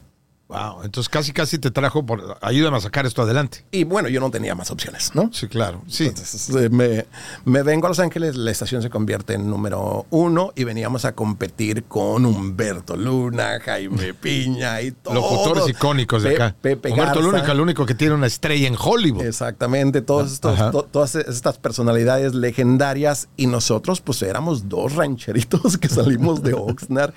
[0.49, 3.65] Wow, entonces casi casi te trajo por ayúdame a sacar esto adelante.
[3.69, 5.29] Y bueno, yo no tenía más opciones, ¿no?
[5.33, 5.81] Sí, claro.
[5.87, 6.05] Sí.
[6.05, 7.05] Entonces, eh, me,
[7.43, 11.11] me vengo a Los Ángeles, la estación se convierte en número uno y veníamos a
[11.11, 15.15] competir con Humberto Luna, Jaime Piña y todos.
[15.15, 16.55] Locutores icónicos de Pe- acá.
[16.61, 17.37] Pepe Humberto Garza.
[17.39, 19.25] Luna, el único que tiene una estrella en Hollywood.
[19.25, 20.71] Exactamente, todos estos- Ajá.
[20.71, 27.13] to- todas estas personalidades legendarias y nosotros pues éramos dos rancheritos que salimos de Oxnard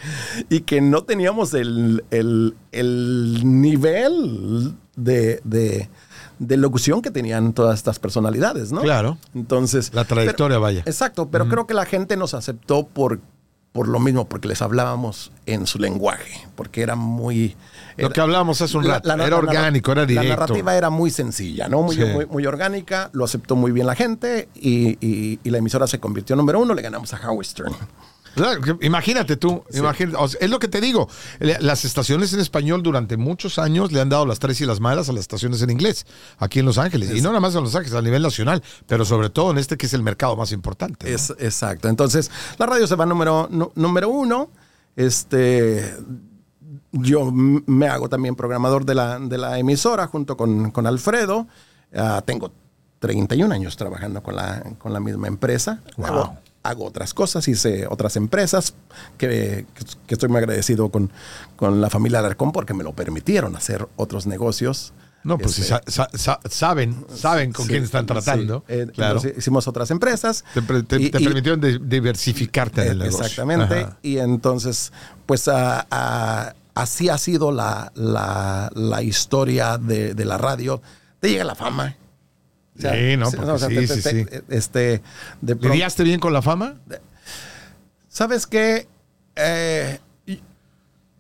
[0.48, 5.88] y que no teníamos el, el- el nivel de, de-
[6.38, 8.80] de locución que tenían todas estas personalidades, ¿no?
[8.80, 9.18] Claro.
[9.34, 9.92] Entonces...
[9.92, 10.82] La trayectoria, pero- vaya.
[10.86, 13.20] Exacto, pero creo que la gente nos aceptó por,
[13.72, 17.56] por lo mismo, porque les hablábamos en su lenguaje, porque era muy...
[17.98, 20.30] Lo que hablábamos hace un la- rato, la- era la- orgánico, era La directo.
[20.30, 21.82] narrativa era muy sencilla, ¿no?
[21.82, 22.04] Muy, Sí.
[22.06, 26.00] muy, muy orgánica, lo aceptó muy bien la gente y, y- y la emisora se
[26.00, 27.74] convirtió en número uno, le ganamos a Howard Stern.
[28.80, 31.08] Imagínate tú, imagínate, o sea, es lo que te digo.
[31.38, 35.08] Las estaciones en español durante muchos años le han dado las tres y las malas
[35.08, 36.06] a las estaciones en inglés,
[36.38, 37.10] aquí en Los Ángeles.
[37.14, 39.76] Y no nada más en Los Ángeles, a nivel nacional, pero sobre todo en este
[39.76, 41.08] que es el mercado más importante.
[41.08, 41.14] ¿no?
[41.14, 41.88] Es, exacto.
[41.88, 44.50] Entonces, la radio se va número, número uno.
[44.96, 45.94] Este,
[46.92, 51.46] yo me hago también programador de la, de la emisora junto con, con Alfredo.
[51.94, 52.52] Ah, tengo
[53.00, 55.80] 31 años trabajando con la, con la misma empresa.
[55.96, 56.06] Wow.
[56.06, 58.74] Hago, hago otras cosas, hice otras empresas
[59.18, 59.66] que,
[60.06, 61.10] que estoy muy agradecido con,
[61.56, 64.92] con la familia Alarcón porque me lo permitieron hacer otros negocios.
[65.22, 68.64] No, pues Este, si sa- sa- sa- saben, saben con sí, quién están tratando.
[68.66, 68.74] sí.
[68.74, 69.16] Eh, claro.
[69.18, 70.44] entonces hicimos otras empresas.
[70.54, 73.26] Te, te- Y- te y- permitieron diversificarte en el eh, negocio.
[73.26, 73.80] Exactamente.
[73.80, 73.98] Ajá.
[74.02, 74.92] Y entonces,
[75.26, 80.80] pues ah, así ha sido la, la- la historia de, de la radio.
[81.20, 81.96] Te llega la fama.
[82.80, 84.24] Sea, Sí, no, o sea, sí, te- sí, te- sí.
[84.24, 85.02] te- Este,
[85.40, 86.74] de ¿Lidiaste bien con la fama?
[88.08, 88.88] ¿Sabes qué?
[89.36, 89.98] Eh,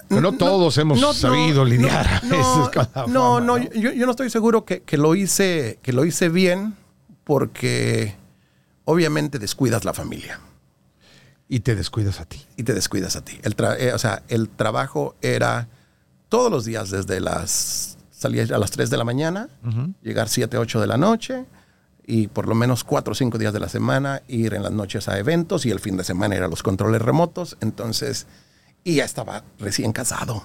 [0.08, 3.58] no todos hemos no, sabido no, lidiar a no, veces con la no, fama, no,
[3.58, 6.74] Yo, yo no estoy seguro que, que lo hice, que lo hice bien
[7.24, 8.16] porque
[8.84, 10.40] obviamente descuidas la familia.
[11.48, 12.44] Y te descuidas a ti.
[12.56, 13.38] y te descuidas a ti.
[13.42, 15.68] El tra- eh, o sea, el trabajo era
[16.28, 17.98] todos los días desde las...
[18.20, 19.48] Salía a las 3 de la mañana,
[20.02, 21.46] llegar 7, 8 de la noche
[22.06, 25.08] y por lo menos 4 o 5 días de la semana ir en las noches
[25.08, 27.56] a eventos y el fin de semana ir a los controles remotos.
[27.62, 28.26] Entonces,
[28.84, 30.44] y ya estaba recién casado.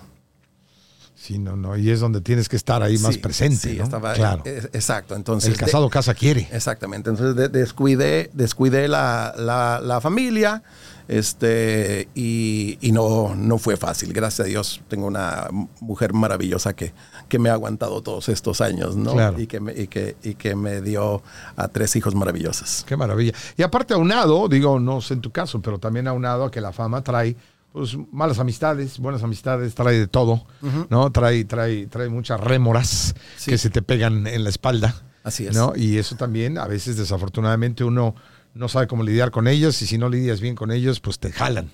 [1.15, 1.75] Sí, no, no.
[1.75, 3.57] Y es donde tienes que estar ahí más Sí, presente.
[3.57, 3.83] sí, ¿no?
[3.83, 4.43] estaba, claro.
[4.45, 5.13] eh, exacto.
[5.15, 6.47] Entonces, el casado casa quiere.
[6.53, 7.09] Exactamente.
[7.09, 10.63] Entonces de- descuidé, descuidé la, la- la familia
[11.07, 14.13] este, y, y no, no fue fácil.
[14.13, 15.47] Gracias a Dios tengo una
[15.79, 16.93] mujer maravillosa que,
[17.27, 19.13] que me ha aguantado todos estos años, ¿no?
[19.13, 19.39] Claro.
[19.39, 21.21] Y, que me, y, que, y que me dio
[21.55, 22.83] a tres hijos maravillosos.
[22.87, 23.33] Qué maravilla.
[23.57, 26.71] Y aparte aunado, digo, no sé en tu caso, pero también aunado a que la
[26.73, 27.35] fama trae
[27.71, 30.45] pues, malas amistades, buenas amistades, trae de todo,
[30.89, 31.11] ¿no?
[31.11, 33.51] Trae, trae, trae muchas rémoras Sí.
[33.51, 35.03] que se te pegan en la espalda.
[35.23, 35.55] Así es.
[35.55, 35.73] ¿no?
[35.75, 38.15] Y eso también, a veces desafortunadamente uno
[38.55, 41.31] no sabe cómo lidiar con ellos y si no lidias bien con ellos, pues te
[41.31, 41.69] jalan.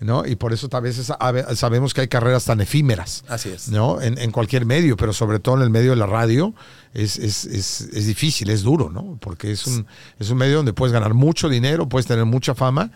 [0.00, 0.24] ¿no?
[0.26, 1.12] Y por eso a veces
[1.54, 3.24] sabemos que hay carreras tan efímeras.
[3.28, 3.68] Así es.
[3.68, 4.00] ¿no?
[4.00, 6.54] En, en cualquier medio, pero sobre todo en el medio de la radio,
[6.94, 9.18] es, es, es, es difícil, es duro, ¿no?
[9.20, 9.86] Porque es un,
[10.20, 12.90] es un medio donde puedes ganar mucho dinero, puedes tener mucha fama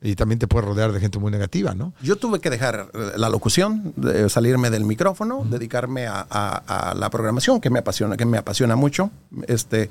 [0.00, 1.92] y también te puedes rodear de gente muy negativa, ¿no?
[2.02, 6.94] Yo tuve que dejar eh, la locución, de salirme del micrófono, dedicarme a, a- a
[6.94, 9.10] la programación que me apasiona, que me apasiona mucho,
[9.48, 9.90] este,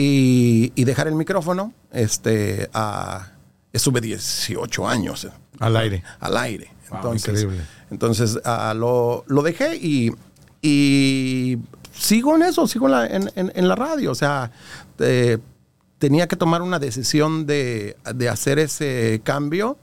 [0.00, 1.72] y, y dejar el micrófono.
[1.92, 3.32] Este, a-
[3.72, 5.26] estuve 18 años
[5.58, 6.02] Al aire.
[6.20, 6.70] al aire.
[6.90, 7.64] Wow, Entonces, increíble.
[7.90, 10.10] entonces ah, lo, lo dejé y,
[10.62, 11.58] y
[11.92, 14.10] sigo en eso, sigo en la, en, en- en la radio.
[14.12, 14.50] O sea,
[14.98, 15.38] eh,
[15.98, 19.76] tenía que tomar una decisión de, de hacer ese cambio.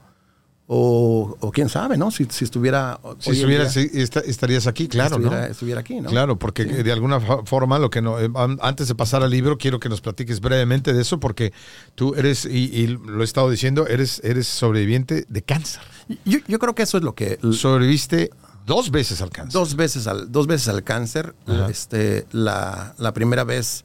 [0.68, 2.10] O, o quién sabe, ¿no?
[2.10, 2.98] Si, si estuviera.
[3.20, 3.62] Si día,
[4.02, 5.46] esta- estarías aquí, claro, estuviera, ¿no?
[5.52, 6.10] estuviera aquí, ¿no?
[6.10, 9.58] Claro, porque de alguna forma, lo que no, eh, an- antes de pasar al libro,
[9.58, 11.52] quiero que nos platiques brevemente de eso, porque
[11.94, 15.82] tú eres, y, y lo he estado diciendo, eres, eres sobreviviente de cáncer.
[16.24, 17.38] Yo, yo creo que eso es lo que.
[17.52, 18.30] Sobreviviste
[18.66, 19.52] dos veces al cáncer.
[19.52, 21.36] Dos veces al, dos veces al cáncer.
[21.46, 21.68] Ajá.
[21.70, 23.84] Este, la, la primera vez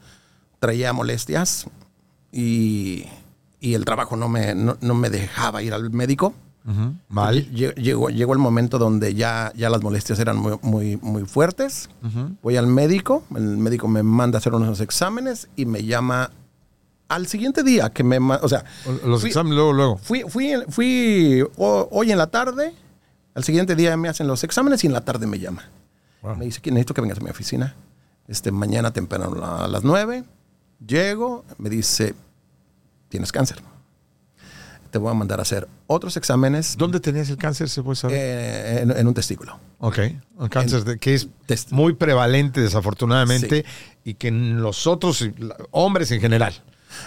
[0.59, 1.67] traía molestias
[2.31, 3.05] y,
[3.59, 6.33] y el trabajo no me, no, no me dejaba ir al médico.
[7.09, 7.49] Mal.
[7.51, 11.89] Llegó, llegó el momento donde ya, ya las molestias eran muy, muy, muy fuertes.
[12.41, 16.31] Voy al médico, el médico me manda a hacer unos exámenes y me llama
[17.07, 18.17] al siguiente día que me...
[18.19, 18.63] O sea,
[19.05, 19.97] Los fui- exámenes luego, luego.
[19.97, 22.73] Fui, fui, fui ho- hoy en la tarde,
[23.33, 25.63] al siguiente día me hacen los exámenes y en la tarde me llama.
[26.21, 26.35] Wow.
[26.37, 27.75] Me dice que necesito que vengas a mi oficina.
[28.27, 30.23] este, mañana temprano a las 9.
[30.85, 32.13] Llego, me dice,
[33.09, 33.61] tienes cáncer.
[34.91, 38.17] Te voy a mandar a hacer otros exámenes ¿Dónde tenías el cáncer, se puede saber?
[38.19, 39.57] eh, en, en un testículo.
[39.79, 39.99] ok,
[40.37, 43.65] un cáncer de- que es test- muy prevalente, desafortunadamente,
[44.03, 45.25] y que en los otros
[45.71, 46.53] hombres en general.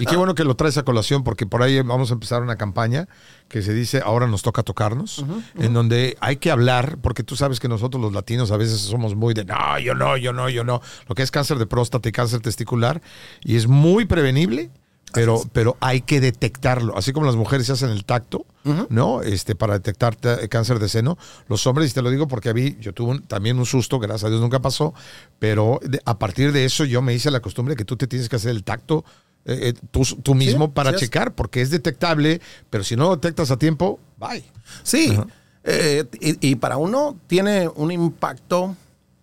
[0.01, 0.11] Y Ah.
[0.11, 3.07] qué bueno que lo traes a colación, porque por ahí vamos a empezar una campaña
[3.49, 5.23] que se dice Ahora nos toca tocarnos,
[5.59, 9.15] en donde hay que hablar, porque tú sabes que nosotros los latinos a veces somos
[9.15, 10.81] muy de no, yo no, yo no, yo no.
[11.07, 13.03] Lo que es cáncer de próstata y cáncer testicular,
[13.45, 14.71] y es muy prevenible.
[15.15, 16.97] Pero, pero hay que detectarlo.
[16.97, 18.45] Así como las mujeres se hacen el tacto,
[18.89, 19.23] ¿no?
[19.23, 21.17] Este, para detectar te- cáncer de seno.
[21.49, 23.99] Los hombres, y te lo digo porque a mí, yo tuve un- también un susto,
[23.99, 24.93] gracias a Dios nunca pasó,
[25.39, 28.29] pero de- a partir de eso yo me hice la costumbre que tú te tienes
[28.29, 29.05] que hacer el tacto
[29.47, 32.41] eh, eh, tú, tú mismo para sí checar, porque es detectable,
[32.71, 34.43] pero si no lo detectas a tiempo, bye.
[34.83, 35.19] Sí,
[35.65, 38.75] eh, y, y para uno tiene un impacto,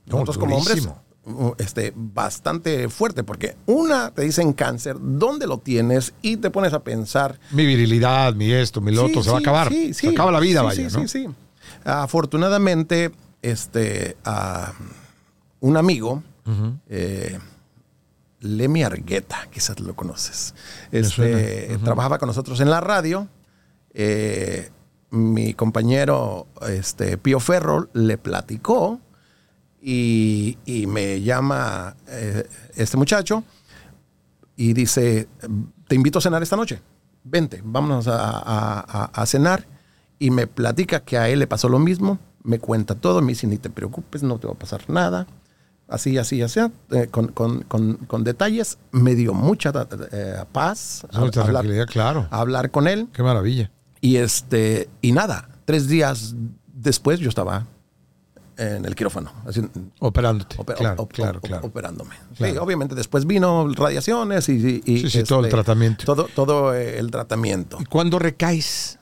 [0.06, 0.84] nosotros como hombres,
[1.60, 6.14] este, bastante fuerte, porque una, te dicen cáncer, ¿dónde lo tienes?
[6.22, 7.40] Y te pones a pensar...
[7.52, 9.70] Mi virilidad, mi esto, mi lo otro, Sí, se va a acabar.
[9.70, 10.08] sí, Se sí.
[10.08, 11.08] acaba la vida, vaya, sí, ¿no?
[11.08, 11.28] sí, sí.
[11.84, 13.12] Afortunadamente,
[13.42, 14.18] este,
[15.60, 16.24] un amigo,
[16.90, 17.38] eh,
[18.40, 20.56] Lemmy Argueta, quizás lo conoces,
[20.92, 23.28] este, trabajaba con nosotros en la radio.
[23.94, 24.70] eh,
[25.14, 29.02] mi compañero este, Pío Ferro le platicó
[29.82, 33.44] y, y me llama eh, este muchacho
[34.56, 35.28] y dice,
[35.88, 36.80] te invito a cenar esta noche.
[37.24, 39.66] Vente, vámonos a, a- a- a cenar.
[40.20, 42.20] Y me platica que a él le pasó lo mismo.
[42.44, 43.22] Me cuenta todo.
[43.22, 45.26] Me dice, ni te preocupes, no te va a pasar nada.
[45.88, 46.60] Así, así, así,
[46.92, 48.78] eh, con, con- con- con detalles.
[48.92, 49.72] Me dio mucha
[50.12, 52.28] eh, paz Mucha hablar, tranquilidad, claro.
[52.30, 53.08] hablar con él.
[53.14, 53.72] Qué maravilla.
[54.00, 56.36] Y, este, y nada, tres días
[56.74, 57.66] después yo estaba
[58.58, 59.32] en el quirófano.
[59.48, 59.62] así,
[60.00, 60.58] Operándote.
[60.58, 61.68] Oper- claro, op- claro, op- claro.
[61.68, 62.16] Operándome.
[62.38, 62.54] Claro.
[62.54, 64.54] Sí, obviamente después vino radiaciones y...
[64.54, 66.06] y- y, Sí, sí, todo el tratamiento.
[66.06, 67.78] Todo, todo eh, el tratamiento.
[67.80, 68.98] ¿Y cuándo recaes?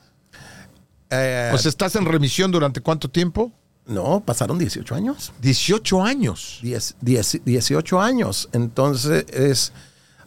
[1.10, 3.52] Eh, O sea, ¿estás en remisión durante cuánto tiempo?
[3.86, 5.32] no, pasaron 18 años.
[5.42, 6.60] 18 años.
[6.62, 8.48] 10, 10, 18 años.
[8.52, 9.72] Entonces, es,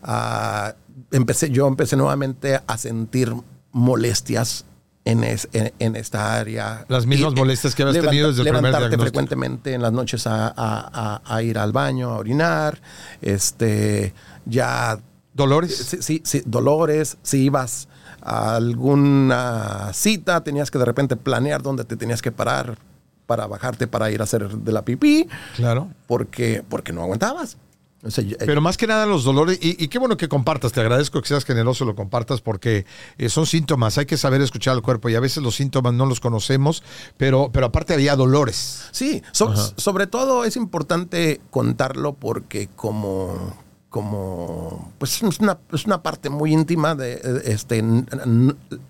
[0.01, 0.75] ah,
[1.11, 3.33] empecé, yo empecé nuevamente a sentir
[3.71, 4.65] molestias
[5.05, 6.85] en, es- en, en esta área.
[6.87, 9.91] Las mismas Y, eh, molestias que habías tenido desde el primer Levantarte frecuentemente en las
[9.91, 12.79] noches a, a- a- a ir al baño, a orinar.
[13.21, 14.13] Este,
[14.45, 14.99] ya
[15.33, 15.75] ¿Dolores?
[15.75, 17.87] sí, sí, sí, dolores, si ibas
[18.21, 22.77] a alguna cita, tenías que de repente planear dónde te tenías que parar
[23.25, 25.89] para bajarte para ir a hacer de la pipí, Claro.
[26.07, 27.57] porque, porque no aguantabas.
[28.05, 30.73] O sea, yo- Pero más que nada los dolores, y, y qué bueno que compartas,
[30.73, 32.85] te agradezco que seas generoso y lo compartas porque
[33.17, 36.05] eh, son síntomas, hay que saber escuchar al cuerpo y a veces los síntomas no
[36.05, 36.83] los conocemos,
[37.17, 38.87] pero, pero aparte había dolores.
[38.91, 43.55] sí, so- sobre todo es importante contarlo porque como,
[43.89, 47.81] como pues es una, es una parte muy íntima de eh, este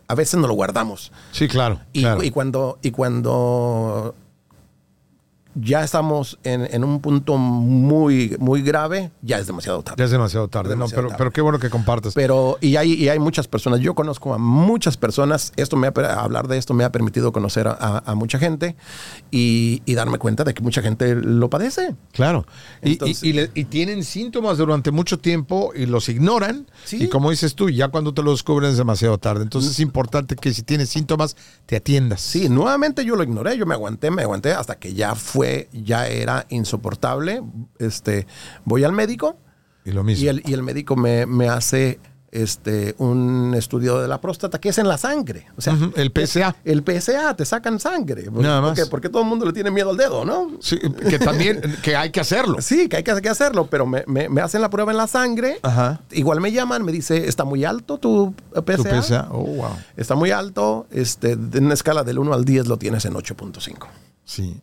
[0.07, 1.11] a veces no lo guardamos.
[1.31, 1.79] Sí, claro.
[1.93, 2.23] Y, claro.
[2.23, 4.15] y cuando, y cuando
[5.55, 9.97] ya estamos en, en un punto muy, muy grave, ya es demasiado tarde.
[9.99, 11.17] ya es demasiado tarde, Es no, demasiado pero, tarde.
[11.19, 12.13] pero qué bueno que compartas.
[12.13, 15.91] Pero, y hay, y hay muchas personas, yo conozco a muchas personas, esto me ha,
[16.21, 18.75] hablar de esto me ha permitido conocer a, a- a mucha gente
[19.31, 21.95] y, y darme cuenta de que mucha gente lo padece.
[22.11, 22.45] Claro.
[22.81, 26.67] Y- y- Entonces- y, le- y tienen síntomas durante mucho tiempo y los ignoran.
[26.85, 27.03] Sí.
[27.03, 29.43] Y como dices tú, ya cuando te lo descubren es demasiado tarde.
[29.43, 31.35] Entonces es importante que si tienes síntomas,
[31.65, 32.21] te atiendas.
[32.21, 36.07] Sí, nuevamente yo lo ignoré, yo me aguanté, me aguanté hasta que ya fue, ya
[36.07, 37.41] era insoportable.
[37.79, 38.27] Este,
[38.65, 39.37] voy al médico
[39.85, 40.23] Y lo mismo.
[40.25, 41.99] y el, y el médico me, me hace
[42.31, 45.45] este, un estudio de la próstata que es en la sangre.
[45.55, 46.55] O sea, Ujú, el PSA.
[46.65, 48.23] El PSA, te sacan sangre.
[48.31, 48.71] Nada más.
[48.71, 50.49] Porque, porque todo el mundo le tiene miedo al dedo, ¿no?
[50.59, 50.79] Sí,
[51.11, 52.57] que también que hay que hacerlo.
[52.59, 55.05] Sí, que hay que, que hacerlo, pero me, me- me hacen la prueba en la
[55.05, 55.59] sangre.
[55.61, 56.01] Ajá.
[56.09, 58.75] Igual me llaman, me dice, está muy alto tu PSA.
[58.77, 59.27] Tu PSA.
[59.29, 59.75] Oh, wow.
[59.95, 60.87] Está muy alto.
[60.89, 63.85] Este, en una escala del 1 al 10 lo tienes en 8.5.
[64.25, 64.59] Sí.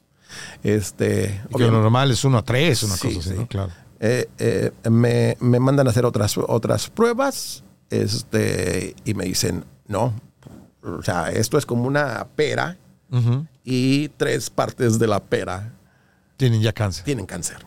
[0.62, 3.34] Este, que lo normal es uno a tres, una Sí, cosa así, sí.
[3.36, 3.47] ¿no?
[3.47, 3.70] Claro.
[4.01, 10.14] eh, eh, me, me mandan a hacer otras, otras pruebas este, y me dicen, no,
[10.82, 12.76] o sea, esto es como una pera
[13.64, 15.72] y tres partes de la pera
[16.36, 17.05] Tienen ya cáncer.
[17.05, 17.59] tienen cáncer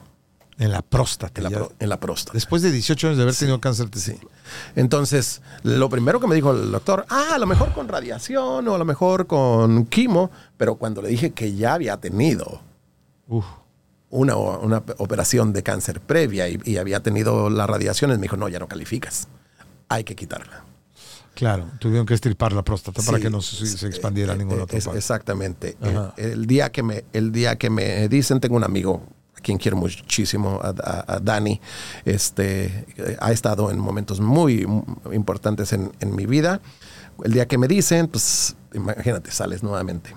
[0.64, 1.42] En la próstata.
[1.42, 2.34] en la, en próstata.
[2.34, 3.90] Después de 18 años de haber tenido cáncer.
[3.90, 4.18] te- Sí.
[4.76, 8.76] Entonces, lo primero que me dijo el doctor, ah, a lo mejor con radiación o
[8.76, 12.62] a lo mejor con quimo, pero cuando le dije que ya había tenido
[13.28, 13.46] Uf.
[14.10, 18.48] una, una operación de cáncer previa y, y había tenido las radiaciones, me dijo, no,
[18.48, 19.28] ya no calificas,
[19.90, 20.64] hay que quitarla.
[21.36, 24.64] Claro, tuvieron que estirpar la próstata para que no se, se expandiera eh, ninguna eh,
[24.64, 24.98] otra parte.
[25.00, 25.78] Exactamente.
[26.16, 29.02] El día que me, el día que me dicen, tengo un amigo
[29.42, 31.60] quien quiero muchísimo, a, Dani,
[32.06, 32.86] este,
[33.20, 34.66] ha estado en momentos muy
[35.12, 36.62] importantes en, en mi vida.
[37.24, 40.16] El día que me dicen, pues imagínate, sales nuevamente.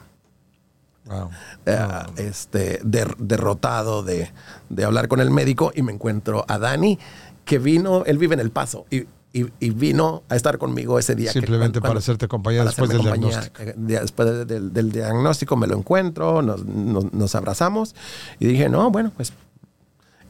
[1.66, 1.78] Eh,
[2.16, 4.32] este, derrotado de,
[4.68, 6.98] de, hablar con el médico y me encuentro a Dani,
[7.44, 11.30] que vino, él vive en El Paso y, y, vino a estar conmigo ese día.
[11.30, 13.62] Simplemente para hacerte compañía después del diagnóstico.
[13.62, 17.94] Eh, después del, diagnóstico me lo encuentro, nos, nos, abrazamos
[18.38, 19.32] y dije, no, bueno, pues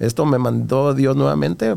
[0.01, 1.75] esto me mandó Dios nuevamente.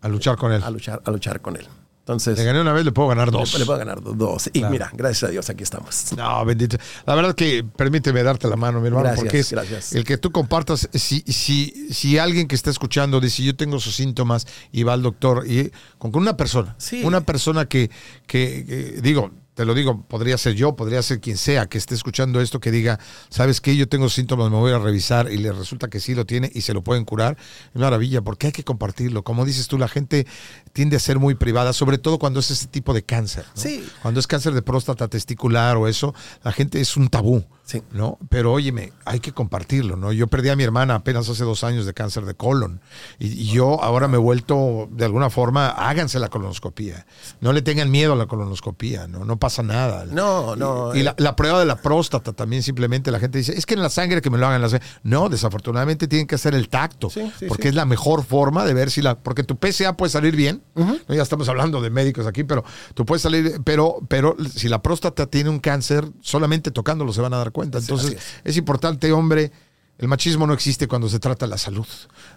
[0.00, 0.62] A luchar con él.
[0.62, 1.66] A luchar, a luchar con él.
[2.02, 3.56] Entonces, le gané una vez, le puedo ganar dos.
[3.56, 4.50] Le, puedo ganar dos.
[4.52, 6.12] Y mira, gracias a Dios, aquí estamos.
[6.16, 6.76] No, bendito.
[7.06, 9.52] La verdad que permíteme darte la mano, mi hermano, porque es
[9.92, 10.88] el que tú compartas.
[10.92, 15.02] Si, si, si alguien que está escuchando dice, yo tengo sus síntomas y va al
[15.02, 17.88] doctor, y con, una persona, una persona que,
[18.26, 22.40] que digo, te lo digo, podría ser yo, podría ser quien sea que esté escuchando
[22.40, 22.98] esto que diga,
[23.28, 23.76] ¿sabes qué?
[23.76, 26.62] Yo tengo síntomas, me voy a revisar y le resulta que sí lo tiene y
[26.62, 27.36] se lo pueden curar.
[27.74, 29.24] Es maravilla, porque hay que compartirlo.
[29.24, 30.26] Como dices tú, la gente
[30.72, 33.44] tiende a ser muy privada, sobre todo cuando es ese tipo de cáncer.
[33.54, 33.84] Sí.
[34.00, 37.44] Cuando es cáncer de próstata testicular o eso, la gente es un tabú.
[37.64, 37.82] Sí.
[37.92, 38.18] ¿no?
[38.28, 40.12] Pero óyeme, hay que compartirlo, ¿no?
[40.12, 42.80] Yo perdí a mi hermana apenas hace dos años de cáncer de colon
[43.18, 47.06] y, yo ahora me he vuelto, de alguna forma, háganse la colonoscopía.
[47.40, 49.24] No le tengan miedo a la colonoscopía, ¿no?
[49.24, 50.06] No pasa nada.
[50.06, 50.94] No, no.
[50.94, 51.14] Y, eh.
[51.16, 54.22] la, prueba de la próstata también simplemente la gente dice, es que en la sangre
[54.22, 54.86] que me lo hagan la sangre.
[55.02, 57.10] No, desafortunadamente tienen que hacer el tacto,
[57.48, 60.61] porque es la mejor forma de ver si la, porque tu PSA puede salir bien,
[61.08, 65.26] ya estamos hablando de médicos aquí, pero tú puedes salir, pero, pero si la próstata
[65.26, 67.78] tiene un cáncer, solamente tocándolo se van a dar cuenta.
[67.78, 68.56] Entonces, es.
[68.56, 69.52] importante, hombre.
[69.98, 71.86] El machismo no existe cuando se trata la salud,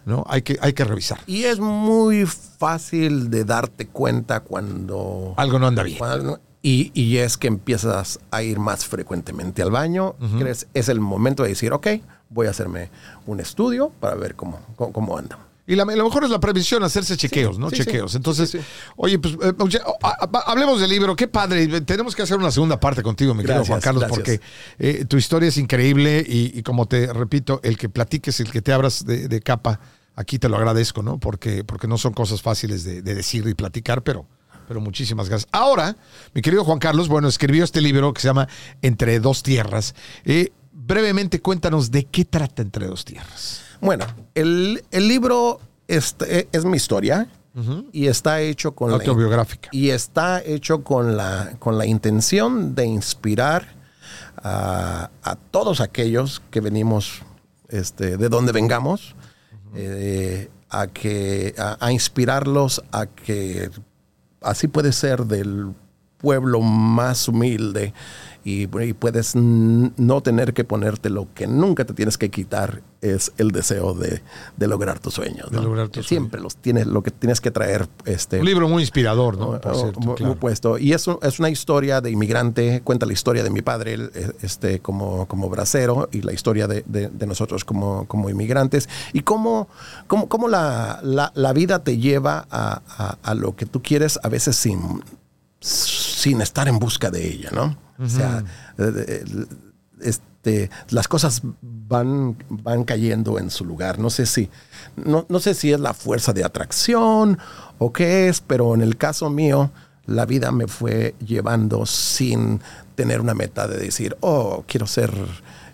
[0.06, 0.24] ¿no?
[0.28, 1.20] Hay que, hay que revisar.
[1.26, 5.34] Y es muy fácil de darte cuenta cuando...
[5.38, 5.98] Algo no anda bien.
[6.62, 10.16] y, y, es que empiezas a ir más frecuentemente al baño.
[10.38, 11.88] crees, es el momento de decir, ok,
[12.30, 12.92] voy a hacerme
[13.26, 15.40] un estudio para ver cómo, cómo, cómo anda.
[15.68, 17.72] Y lo mejor es la prevención, hacerse chequeos, ¿no?
[17.72, 18.14] chequeos.
[18.14, 18.56] Entonces,
[18.96, 19.54] oye, pues eh,
[20.46, 21.16] hablemos del libro.
[21.16, 21.82] Qué padre.
[21.82, 24.40] Tenemos que hacer una segunda parte contigo, mi querido Juan Carlos, porque
[24.78, 28.74] eh, tu historia es increíble y, como te repito, el que platiques, el que te
[28.74, 29.80] abras de, capa,
[30.16, 31.20] aquí te lo agradezco, ¿no?
[31.20, 34.28] Porque, porque no son cosas fáciles de, decir y platicar, pero,
[34.68, 35.50] pero muchísimas gracias.
[35.52, 35.98] Ahora,
[36.36, 38.48] mi querido Juan Carlos, bueno, escribió este libro que se llama
[38.84, 39.96] Entre dos tierras.
[40.26, 43.65] Eh, brevemente, cuéntanos de qué trata Entre dos tierras.
[43.86, 47.28] Bueno, el, libro este, es, mi historia
[47.92, 49.70] y está hecho con autobiográfica.
[49.72, 53.76] y está hecho con la con la intención de inspirar
[54.38, 55.10] a,
[55.52, 57.22] todos aquellos que venimos
[57.70, 59.16] este, de donde vengamos
[59.74, 63.70] eh, a que a inspirarlos a que
[64.42, 65.74] así puede ser del
[66.18, 67.94] pueblo más humilde
[68.48, 73.50] y, puedes no tener que ponerte lo que nunca te tienes que quitar es el
[73.50, 74.22] deseo de,
[74.60, 75.50] lograr tus sueños.
[76.06, 77.90] Siempre los tienes, lo que tienes que traer.
[78.06, 79.60] Este, Un libro muy inspirador, ¿no?
[79.98, 80.78] muy, puesto.
[80.78, 83.98] Y eso es una historia de inmigrante, cuenta la historia de mi padre
[84.44, 86.84] este, como, como bracero y la historia de,
[87.26, 89.68] nosotros como, como inmigrantes y cómo,
[90.06, 94.56] cómo, cómo la, la, vida te lleva a, a, lo que tú quieres a veces
[94.56, 95.04] sin,
[95.60, 97.85] sin estar en busca de ella, ¿no?
[98.00, 98.44] O sea,
[98.78, 99.46] eh, eh,
[100.02, 104.00] este, las cosas van, van cayendo en su lugar.
[104.00, 104.50] No sé si,
[104.96, 107.38] no, no sé si es la fuerza de atracción
[107.78, 109.72] o qué es, pero en el caso mío,
[110.06, 112.62] la vida me fue llevando sin
[112.96, 115.12] tener una meta de decir, oh, quiero ser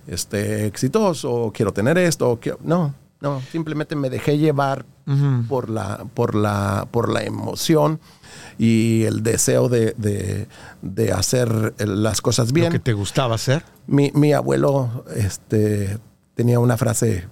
[0.08, 4.86] este, exitoso, quiero tener esto, no, no, simplemente me dejé llevar
[5.48, 8.00] por, la, por, la, por la emoción
[8.58, 10.48] y el deseo de,
[11.14, 12.68] hacer las cosas bien.
[12.68, 13.64] ¿Lo que te gustaba hacer?
[13.86, 16.00] Mi, abuelo este,
[16.34, 17.28] tenía una frase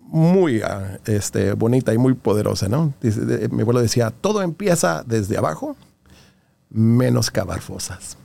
[0.00, 2.92] muy ah, este, bonita y muy poderosa, ¿no?
[3.50, 5.76] mi abuelo decía, todo empieza desde abajo,
[6.70, 8.16] menos cavar fosas.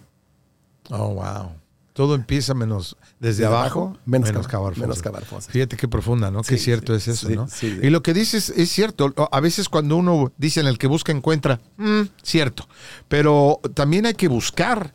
[0.90, 1.52] Oh, wow.
[1.94, 5.48] Todo empieza menos desde, abajo, menos, cavar, fosas.
[5.48, 6.42] Fíjate qué profunda, ¿no?
[6.42, 7.48] qué cierto es eso, ¿no?
[7.62, 9.14] y lo que dices es cierto.
[9.32, 12.68] A veces cuando uno dice en el que busca encuentra, mm, cierto.
[13.08, 14.94] Pero también hay que buscar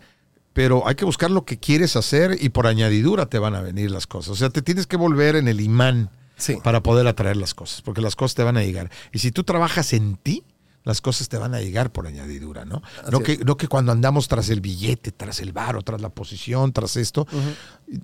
[0.59, 3.93] pero hay que buscar lo que quieres hacer y por añadidura te van a venir
[3.93, 4.31] las cosas.
[4.31, 6.11] O sea, te tienes que volver en el imán
[6.65, 8.91] para poder atraer las cosas, porque las cosas te van a llegar.
[9.13, 10.43] Y si tú trabajas en ti,
[10.85, 12.83] las cosas te van a llegar por añadidura, ¿no?
[13.11, 16.73] No que, no que, cuando andamos tras el billete, tras el varo, tras la posición,
[16.73, 17.27] tras esto,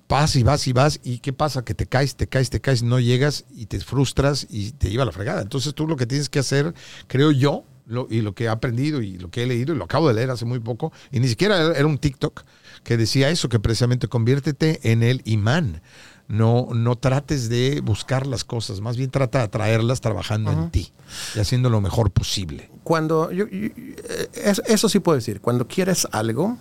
[0.07, 1.65] vas y vas y vas, y ¿qué pasa?
[1.65, 5.05] Que te caes, te caes, te caes, no llegas y te frustras y te lleva
[5.05, 5.41] la fregada.
[5.41, 6.73] Entonces tú lo que tienes que hacer,
[7.07, 7.65] creo yo,
[8.09, 10.31] y lo que he aprendido y lo que he leído, y lo acabo de leer
[10.31, 12.43] hace muy poco, y ni siquiera era un TikTok
[12.83, 15.81] que decía eso, que precisamente conviértete en el imán
[16.27, 20.91] no, no trates de buscar las cosas, más bien trata de atraerlas trabajando en ti
[21.35, 22.69] y haciendo lo mejor posible.
[22.83, 26.57] Cuando, yo, yo- eh, eso, eso sí puedo decir, cuando quieres algo,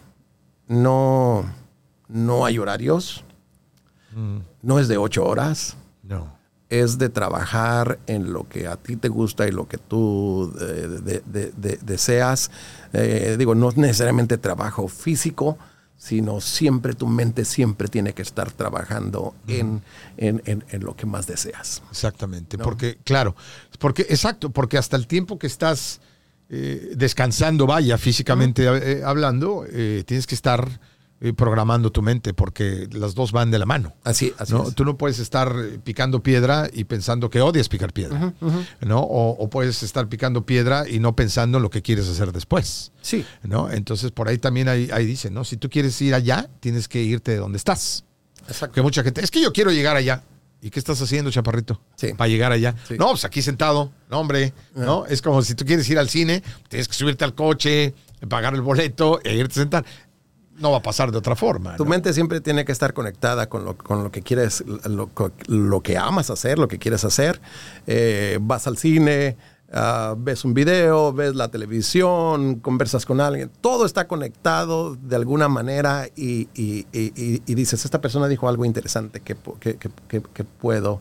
[0.68, 1.44] no,
[2.08, 3.24] no hay horarios,
[4.62, 6.36] no es de ocho horas, No.
[6.68, 10.64] es de trabajar en lo que a ti te gusta y lo que tú eh,
[11.02, 12.50] de- de- de- deseas.
[12.92, 15.58] Eh, digo, no es necesariamente trabajo físico,
[15.96, 19.82] sino siempre tu mente siempre tiene que estar trabajando en,
[20.16, 21.82] en- en- en lo que más deseas.
[21.90, 23.34] Exactamente, porque, claro,
[23.78, 26.00] porque, exacto, porque hasta el tiempo que estás
[26.50, 30.78] eh, descansando, vaya, físicamente eh, hablando, eh, tienes que estar
[31.36, 33.94] programando tu mente, porque las dos van de la mano.
[34.04, 34.68] Así, así ¿no?
[34.68, 34.74] es.
[34.74, 38.34] Tú no puedes estar eh, picando piedra y pensando que odias picar piedra,
[38.80, 39.00] ¿no?
[39.00, 42.92] O, o puedes estar picando piedra y no pensando en lo que quieres hacer después,
[43.00, 43.24] Sí.
[43.42, 43.70] ¿no?
[43.70, 45.44] Entonces, por ahí también ahí, ahí dicen, ¿no?
[45.44, 48.04] Si tú quieres ir allá, tienes que irte de donde estás.
[48.46, 48.74] Exacto.
[48.74, 50.22] Que mucha gente, es que yo quiero llegar allá.
[50.60, 51.78] ¿Y qué estás haciendo, chaparrito?
[51.94, 52.14] Sí.
[52.14, 52.74] Para llegar allá.
[52.88, 52.94] Sí.
[52.98, 53.92] No, pues aquí sentado.
[54.10, 54.54] No, hombre.
[54.74, 55.04] ¿No?
[55.04, 57.92] Es como si tú quieres ir al cine, tienes que subirte al coche,
[58.30, 59.84] pagar el boleto e irte a sentar.
[60.58, 61.76] No va a pasar de otra forma.
[61.76, 61.90] Tu ¿no?
[61.90, 65.10] mente siempre tiene que estar conectada con lo, con lo que quieres, lo,
[65.48, 67.40] lo que amas hacer, lo que quieres hacer.
[67.88, 69.36] Eh, vas al cine,
[69.72, 73.50] ah, ves un video, ves la televisión, conversas con alguien.
[73.60, 78.64] Todo está conectado de alguna manera y, y- y- y- dices, esta persona dijo algo
[78.64, 79.76] interesante que- que-
[80.22, 81.00] que puedo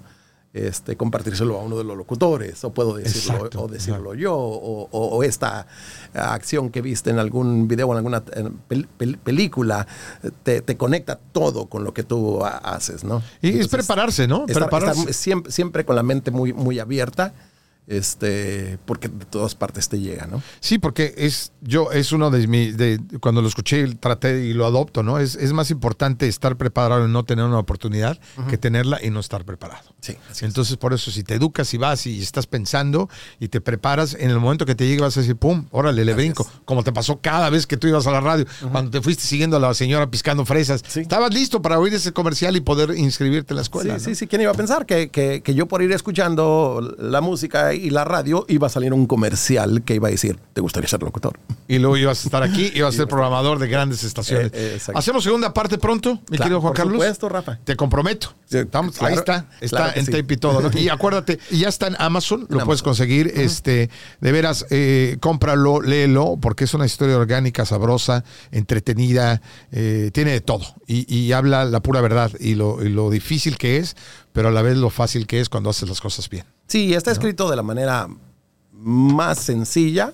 [0.53, 4.87] este, compartírselo a uno de los locutores, o puedo decirlo, Exacto, o decirlo yo, o,
[4.91, 5.65] o- o esta
[6.13, 9.87] acción que viste en algún video o en alguna pel- pel- película,
[10.43, 13.23] te, te conecta todo con lo que tú ha- haces, ¿no?
[13.41, 14.45] Y es prepararse, ¿no?
[14.45, 14.99] estar- prepararse.
[15.01, 17.33] estar siempre, siempre con la mente muy, muy abierta,
[17.87, 20.41] este, porque de todas partes te llega, ¿no?
[20.59, 24.65] Sí, porque es yo es uno de mis de, cuando lo escuché traté y lo
[24.65, 25.19] adopto, ¿no?
[25.19, 28.19] Es, es más importante estar preparado y no tener una oportunidad
[28.49, 29.83] que tenerla y no estar preparado.
[30.01, 30.43] Sí, así es.
[30.43, 33.09] Entonces, por eso, si te educas y vas y estás pensando
[33.39, 36.13] y te preparas, en el momento que te llegue vas a decir, pum, órale, le
[36.13, 36.49] brinco.
[36.65, 39.57] Como te pasó cada vez que tú ibas a la radio, cuando te fuiste siguiendo
[39.57, 40.81] a la señora piscando fresas.
[40.87, 41.01] Sí.
[41.01, 43.99] Estabas listo para oír ese comercial y poder inscribirte en la escuela.
[43.99, 44.15] sí, ¿no?
[44.15, 44.27] sí, sí.
[44.27, 48.03] ¿Quién iba a pensar que, que- que yo por ir escuchando la música y la
[48.03, 51.39] radio iba a salir un comercial que iba a decir, ¿te gustaría ser locutor?
[51.67, 54.51] Y luego ibas a estar aquí, ibas a ser programador de grandes estaciones.
[54.53, 54.91] Eh, eh.
[54.95, 56.93] ¿Hacemos segunda parte pronto, mi Claro, querido Juan por Carlos?
[56.93, 57.59] supuesto, Rafa.
[57.63, 58.33] Te comprometo.
[58.45, 60.11] Sí, Estamos- claro, ahí está, está claro en sí.
[60.11, 60.61] tape y todo.
[60.61, 60.77] ¿no?
[60.79, 62.83] Y acuérdate, ya está en Amazon, lo puedes Amazon.
[62.85, 63.31] conseguir.
[63.35, 63.89] este
[64.21, 70.41] De veras, eh, cómpralo, léelo, porque es una historia orgánica, sabrosa, entretenida, eh, tiene de
[70.41, 70.65] todo.
[70.87, 73.95] Y, y habla la pura verdad y lo, y lo difícil que es,
[74.31, 76.45] pero a la vez lo fácil que es cuando haces las cosas bien.
[76.67, 78.07] Sí, está escrito de la manera
[78.71, 80.13] más sencilla.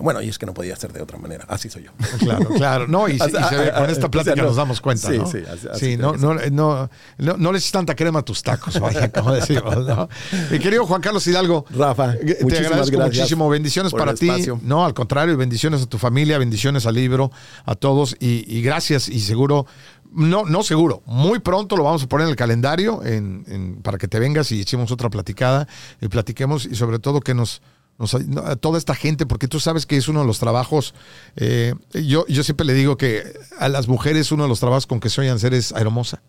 [0.00, 1.44] Bueno, y es que no podía ser de otra manera.
[1.48, 1.90] Así soy yo.
[2.18, 2.88] Claro, claro.
[2.88, 4.42] No, y, y se ve, con esta O sea, plática no.
[4.44, 5.26] nos damos cuenta, Sí, ¿no?
[5.26, 8.42] sí, así- así Sí, no, no, no, no, no le eches tanta crema a tus
[8.42, 10.08] tacos, vaya, como decimos, ¿no?
[10.50, 11.66] Mi querido Juan Carlos Hidalgo.
[11.70, 13.48] Rafa, te muchísimas agradezco gracias muchísimo.
[13.48, 14.30] Bendiciones para ti.
[14.62, 17.30] No, al contrario, bendiciones a tu familia, bendiciones al libro,
[17.64, 19.66] a todos y, y gracias y seguro.
[20.14, 21.02] No, no seguro.
[21.06, 24.50] Muy pronto lo vamos a poner en el calendario en- en- para que te vengas
[24.52, 25.66] y echemos otra platicada
[26.00, 27.62] y platiquemos y sobre todo que nos,
[27.98, 30.94] nos no, a toda esta gente, porque tú sabes que es uno de los trabajos.
[31.36, 33.22] eh, yo, yo siempre le digo que
[33.58, 36.22] a las mujeres uno de los trabajos con que sueñan ser es aeromosa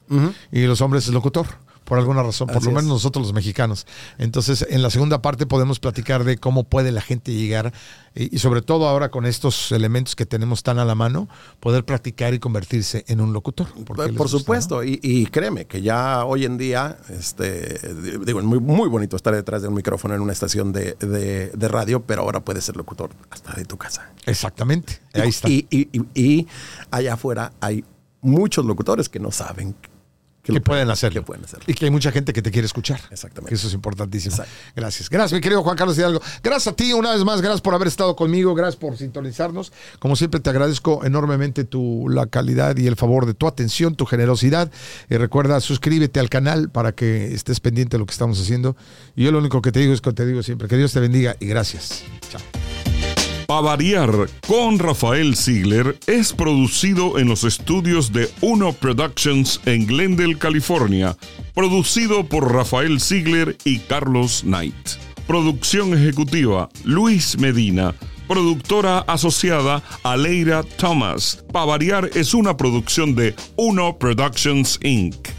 [0.51, 1.45] y los hombres es locutor.
[1.86, 2.89] Por alguna razón, por Así lo menos es.
[2.89, 3.88] nosotros los mexicanos.
[4.17, 7.71] Entonces, en la segunda parte podemos platicar de cómo puede la gente llegar
[8.15, 11.29] y, y sobre todo ahora con estos elementos que tenemos tan a la mano,
[11.59, 13.67] poder practicar y convertirse en un locutor.
[13.86, 17.79] porque Por, gusta, supuesto, y, y créeme que ya hoy en día, este,
[18.25, 21.51] digo, es muy, muy bonito estar detrás de un micrófono en una estación de, de-
[21.55, 24.11] de radio, pero ahora puedes ser locutor hasta de tu casa.
[24.25, 24.99] Exactamente.
[25.13, 25.47] Ahí está.
[25.49, 26.47] Y, y- y- y
[26.89, 27.83] allá afuera hay
[28.21, 29.75] muchos locutores que no saben
[30.53, 31.21] que pueden hacerlo.
[31.21, 31.65] Que pueden hacerlo.
[31.67, 32.99] Y que hay mucha gente que te quiere escuchar.
[33.11, 33.49] Exactamente.
[33.49, 34.35] Que eso es importantísimo.
[34.35, 34.53] Exacto.
[34.75, 35.09] Gracias.
[35.09, 36.21] Gracias, mi querido Juan Carlos Hidalgo.
[36.43, 37.41] Gracias a ti una vez más.
[37.41, 38.53] Gracias por haber estado conmigo.
[38.55, 39.71] Gracias por sintonizarnos.
[39.99, 44.05] Como siempre, te agradezco enormemente tu, la calidad y el favor de tu atención, tu
[44.05, 44.71] generosidad.
[45.09, 48.75] Y recuerda, suscríbete al canal para que estés pendiente de lo que estamos haciendo.
[49.15, 50.99] Y yo lo único que te digo es que te digo siempre, que Dios te
[50.99, 52.03] bendiga y gracias.
[52.29, 52.74] Chao.
[53.47, 54.09] Pa' variar
[54.47, 61.15] con Rafael Ziegler es producido en los estudios de Uno Productions en Glendale, California.
[61.53, 64.73] Producido por Rafael Ziegler y Carlos Knight.
[65.27, 67.93] Producción ejecutiva Luis Medina.
[68.27, 71.43] Productora asociada Aleira Thomas.
[71.51, 75.29] Pa' variar es una producción de Uno Productions Inc.